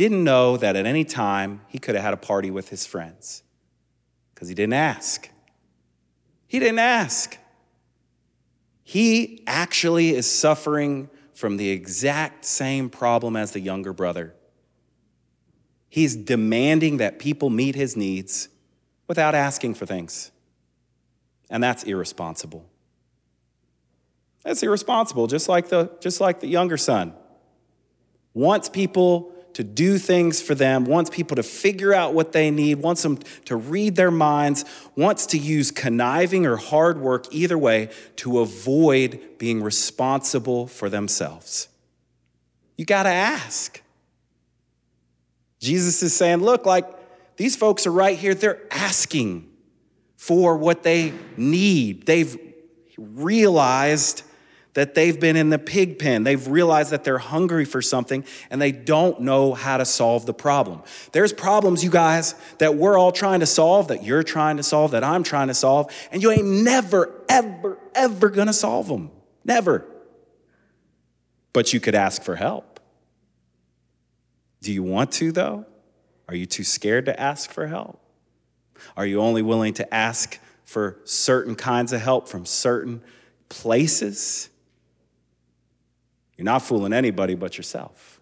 didn't 0.00 0.24
know 0.24 0.56
that 0.56 0.76
at 0.76 0.86
any 0.86 1.04
time 1.04 1.60
he 1.68 1.78
could 1.78 1.94
have 1.94 2.02
had 2.02 2.14
a 2.14 2.16
party 2.16 2.50
with 2.50 2.70
his 2.70 2.86
friends 2.86 3.42
because 4.32 4.48
he 4.48 4.54
didn't 4.54 4.72
ask. 4.72 5.28
He 6.46 6.58
didn't 6.58 6.78
ask. 6.78 7.36
He 8.82 9.44
actually 9.46 10.14
is 10.14 10.26
suffering 10.26 11.10
from 11.34 11.58
the 11.58 11.68
exact 11.68 12.46
same 12.46 12.88
problem 12.88 13.36
as 13.36 13.52
the 13.52 13.60
younger 13.60 13.92
brother. 13.92 14.34
He's 15.90 16.16
demanding 16.16 16.96
that 16.96 17.18
people 17.18 17.50
meet 17.50 17.74
his 17.74 17.94
needs 17.94 18.48
without 19.06 19.34
asking 19.34 19.74
for 19.74 19.84
things. 19.84 20.30
And 21.50 21.62
that's 21.62 21.82
irresponsible. 21.82 22.64
That's 24.44 24.62
irresponsible, 24.62 25.26
just 25.26 25.46
like 25.46 25.68
the, 25.68 25.92
just 26.00 26.22
like 26.22 26.40
the 26.40 26.48
younger 26.48 26.78
son. 26.78 27.12
Wants 28.32 28.70
people 28.70 29.34
to 29.54 29.64
do 29.64 29.98
things 29.98 30.40
for 30.40 30.54
them, 30.54 30.84
wants 30.84 31.10
people 31.10 31.36
to 31.36 31.42
figure 31.42 31.92
out 31.92 32.14
what 32.14 32.32
they 32.32 32.50
need, 32.50 32.76
wants 32.76 33.02
them 33.02 33.18
to 33.46 33.56
read 33.56 33.96
their 33.96 34.10
minds, 34.10 34.64
wants 34.96 35.26
to 35.26 35.38
use 35.38 35.70
conniving 35.70 36.46
or 36.46 36.56
hard 36.56 37.00
work, 37.00 37.26
either 37.30 37.58
way, 37.58 37.90
to 38.16 38.40
avoid 38.40 39.20
being 39.38 39.62
responsible 39.62 40.66
for 40.66 40.88
themselves. 40.88 41.68
You 42.76 42.84
got 42.84 43.02
to 43.02 43.10
ask. 43.10 43.82
Jesus 45.58 46.02
is 46.02 46.14
saying, 46.14 46.38
look, 46.38 46.64
like 46.64 46.86
these 47.36 47.56
folks 47.56 47.86
are 47.86 47.92
right 47.92 48.16
here, 48.16 48.34
they're 48.34 48.62
asking 48.70 49.50
for 50.16 50.56
what 50.56 50.82
they 50.82 51.12
need. 51.36 52.06
They've 52.06 52.36
realized 52.96 54.22
that 54.74 54.94
they've 54.94 55.18
been 55.18 55.36
in 55.36 55.50
the 55.50 55.58
pig 55.58 55.98
pen. 55.98 56.22
They've 56.24 56.46
realized 56.46 56.90
that 56.90 57.04
they're 57.04 57.18
hungry 57.18 57.64
for 57.64 57.82
something 57.82 58.24
and 58.50 58.62
they 58.62 58.72
don't 58.72 59.20
know 59.20 59.52
how 59.52 59.78
to 59.78 59.84
solve 59.84 60.26
the 60.26 60.34
problem. 60.34 60.82
There's 61.12 61.32
problems, 61.32 61.82
you 61.82 61.90
guys, 61.90 62.34
that 62.58 62.76
we're 62.76 62.96
all 62.96 63.12
trying 63.12 63.40
to 63.40 63.46
solve, 63.46 63.88
that 63.88 64.04
you're 64.04 64.22
trying 64.22 64.58
to 64.58 64.62
solve, 64.62 64.92
that 64.92 65.02
I'm 65.02 65.22
trying 65.22 65.48
to 65.48 65.54
solve, 65.54 65.92
and 66.12 66.22
you 66.22 66.30
ain't 66.30 66.46
never, 66.46 67.10
ever, 67.28 67.78
ever 67.94 68.30
gonna 68.30 68.52
solve 68.52 68.88
them. 68.88 69.10
Never. 69.44 69.86
But 71.52 71.72
you 71.72 71.80
could 71.80 71.94
ask 71.94 72.22
for 72.22 72.36
help. 72.36 72.80
Do 74.62 74.72
you 74.72 74.82
want 74.82 75.12
to, 75.12 75.32
though? 75.32 75.66
Are 76.28 76.34
you 76.34 76.46
too 76.46 76.64
scared 76.64 77.06
to 77.06 77.20
ask 77.20 77.50
for 77.50 77.66
help? 77.66 78.00
Are 78.96 79.06
you 79.06 79.20
only 79.20 79.42
willing 79.42 79.74
to 79.74 79.94
ask 79.94 80.38
for 80.64 81.00
certain 81.04 81.56
kinds 81.56 81.92
of 81.92 82.00
help 82.00 82.28
from 82.28 82.46
certain 82.46 83.02
places? 83.48 84.48
You're 86.40 86.46
not 86.46 86.62
fooling 86.62 86.94
anybody 86.94 87.34
but 87.34 87.58
yourself. 87.58 88.18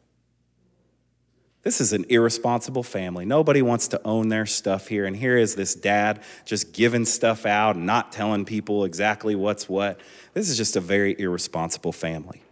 This 1.62 1.81
is 1.81 1.92
an 1.92 2.04
irresponsible 2.09 2.83
family. 2.83 3.24
Nobody 3.24 3.62
wants 3.62 3.87
to 3.88 4.00
own 4.04 4.28
their 4.28 4.44
stuff 4.44 4.88
here. 4.88 5.07
And 5.07 5.14
here 5.14 5.37
is 5.37 5.54
this 5.54 5.76
dad 5.76 6.20
just 6.44 6.72
giving 6.72 7.04
stuff 7.04 7.46
out 7.46 7.76
not 7.76 8.11
telling 8.11 8.44
people 8.44 8.85
exactly 8.85 9.37
what's 9.37 9.68
what. 9.68 10.00
This 10.35 10.50
is 10.50 10.57
just 10.57 10.74
a 10.74 10.81
very 10.81 11.14
irresponsible 11.16 11.92
family. 11.92 12.42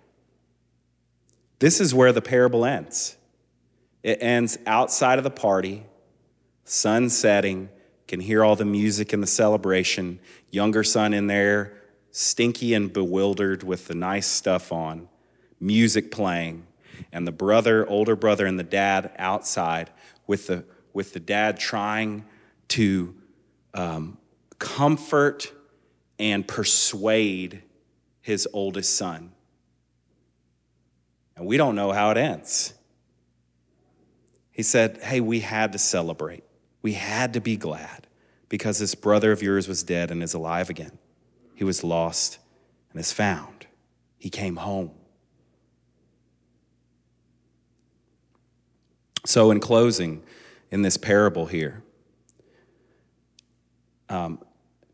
This 1.59 1.81
is 1.81 1.93
where 1.93 2.13
the 2.13 2.23
parable 2.23 2.65
ends. 2.65 3.17
It 4.05 4.19
ends 4.21 4.59
outside 4.67 5.19
of 5.19 5.25
the 5.25 5.31
party, 5.33 5.83
sun 6.63 7.11
setting, 7.11 7.71
can 8.07 8.21
hear 8.21 8.45
all 8.45 8.55
the 8.55 8.65
music 8.65 9.13
and 9.13 9.21
the 9.21 9.27
celebration, 9.27 10.21
younger 10.49 10.85
son 10.85 11.13
in 11.13 11.27
there, 11.27 11.77
stinky 12.13 12.73
and 12.73 12.93
bewildered 12.93 13.65
with 13.65 13.89
the 13.89 13.97
nice 13.97 14.29
stuff 14.29 14.71
on 14.71 15.09
music 15.61 16.11
playing, 16.11 16.67
and 17.13 17.27
the 17.27 17.33
brother, 17.33 17.89
older 17.89 18.17
brother, 18.17 18.47
and 18.47 18.59
the 18.59 18.65
dad 18.65 19.13
outside 19.19 19.91
with 20.27 20.47
the, 20.47 20.65
with 20.93 21.13
the 21.13 21.21
dad 21.21 21.59
trying 21.59 22.25
to 22.69 23.15
um, 23.75 24.19
comfort 24.59 25.53
and 26.19 26.47
persuade 26.47 27.63
his 28.21 28.49
oldest 28.53 28.97
son. 28.97 29.33
And 31.37 31.47
we 31.47 31.57
don't 31.57 31.75
know 31.75 31.93
how 31.93 32.11
it 32.11 32.17
ends. 32.17 32.73
He 34.51 34.63
said, 34.63 34.99
Hey, 35.03 35.21
we 35.21 35.41
had 35.41 35.73
to 35.73 35.79
celebrate. 35.79 36.45
We 36.81 36.95
had 36.95 37.35
to 37.35 37.41
be 37.41 37.57
glad 37.57 38.07
because 38.49 38.79
this 38.79 38.95
brother 38.95 39.33
of 39.33 39.43
yours 39.43 39.69
was 39.69 39.83
dead 39.83 40.11
and 40.11 40.23
is 40.23 40.35
alive 40.35 40.71
again. 40.71 40.99
He 41.55 41.65
was 41.65 41.85
lost 41.85 42.39
and 42.91 43.01
is 43.01 43.13
found. 43.13 43.67
He 44.19 44.31
came 44.31 44.57
home. 44.57 44.93
So, 49.27 49.51
in 49.51 49.59
closing, 49.59 50.23
in 50.71 50.83
this 50.83 50.97
parable 50.97 51.47
here, 51.47 51.83
um, 54.09 54.39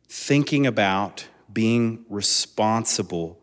thinking 0.08 0.66
about 0.66 1.26
being 1.52 2.06
responsible 2.08 3.38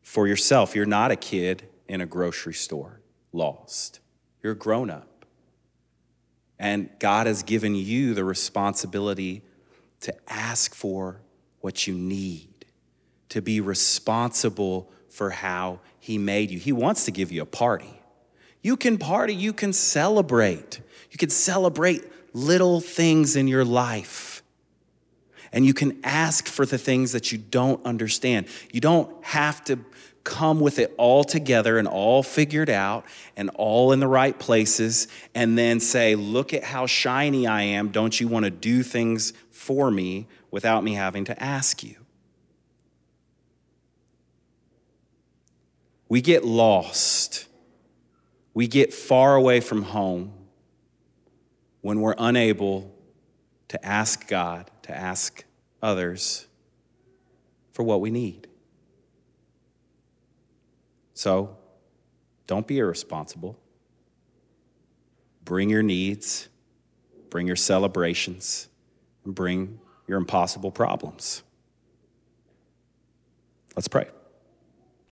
for 0.00 0.26
yourself. 0.26 0.74
You're 0.74 0.86
not 0.86 1.10
a 1.10 1.16
kid 1.16 1.68
in 1.88 2.00
a 2.00 2.06
grocery 2.06 2.54
store 2.54 3.02
lost, 3.32 4.00
you're 4.42 4.54
grown 4.54 4.88
up. 4.88 5.26
And 6.58 6.88
God 6.98 7.26
has 7.26 7.42
given 7.42 7.74
you 7.74 8.14
the 8.14 8.24
responsibility 8.24 9.42
to 10.00 10.14
ask 10.26 10.74
for 10.74 11.20
what 11.60 11.86
you 11.86 11.92
need, 11.92 12.64
to 13.28 13.42
be 13.42 13.60
responsible 13.60 14.90
for 15.10 15.28
how 15.30 15.80
He 16.00 16.16
made 16.16 16.50
you. 16.50 16.58
He 16.58 16.72
wants 16.72 17.04
to 17.04 17.10
give 17.10 17.30
you 17.30 17.42
a 17.42 17.46
party. 17.46 17.97
You 18.62 18.76
can 18.76 18.98
party, 18.98 19.34
you 19.34 19.52
can 19.52 19.72
celebrate. 19.72 20.80
You 21.10 21.18
can 21.18 21.30
celebrate 21.30 22.04
little 22.32 22.80
things 22.80 23.36
in 23.36 23.48
your 23.48 23.64
life. 23.64 24.42
And 25.52 25.64
you 25.64 25.72
can 25.72 25.98
ask 26.04 26.46
for 26.46 26.66
the 26.66 26.78
things 26.78 27.12
that 27.12 27.32
you 27.32 27.38
don't 27.38 27.84
understand. 27.86 28.46
You 28.70 28.80
don't 28.80 29.24
have 29.24 29.64
to 29.64 29.78
come 30.24 30.60
with 30.60 30.78
it 30.78 30.92
all 30.98 31.24
together 31.24 31.78
and 31.78 31.88
all 31.88 32.22
figured 32.22 32.68
out 32.68 33.06
and 33.34 33.48
all 33.54 33.92
in 33.92 34.00
the 34.00 34.06
right 34.06 34.38
places 34.38 35.08
and 35.34 35.56
then 35.56 35.80
say, 35.80 36.14
Look 36.14 36.52
at 36.52 36.64
how 36.64 36.86
shiny 36.86 37.46
I 37.46 37.62
am. 37.62 37.88
Don't 37.88 38.20
you 38.20 38.28
want 38.28 38.44
to 38.44 38.50
do 38.50 38.82
things 38.82 39.32
for 39.50 39.90
me 39.90 40.26
without 40.50 40.84
me 40.84 40.94
having 40.94 41.24
to 41.24 41.42
ask 41.42 41.82
you? 41.82 41.96
We 46.10 46.20
get 46.20 46.44
lost 46.44 47.47
we 48.58 48.66
get 48.66 48.92
far 48.92 49.36
away 49.36 49.60
from 49.60 49.82
home 49.82 50.32
when 51.80 52.00
we're 52.00 52.16
unable 52.18 52.92
to 53.68 53.86
ask 53.86 54.26
God, 54.26 54.68
to 54.82 54.92
ask 54.92 55.44
others 55.80 56.48
for 57.70 57.84
what 57.84 58.00
we 58.00 58.10
need. 58.10 58.48
So, 61.14 61.56
don't 62.48 62.66
be 62.66 62.80
irresponsible. 62.80 63.56
Bring 65.44 65.70
your 65.70 65.84
needs, 65.84 66.48
bring 67.30 67.46
your 67.46 67.54
celebrations, 67.54 68.66
and 69.24 69.36
bring 69.36 69.78
your 70.08 70.18
impossible 70.18 70.72
problems. 70.72 71.44
Let's 73.76 73.86
pray. 73.86 74.08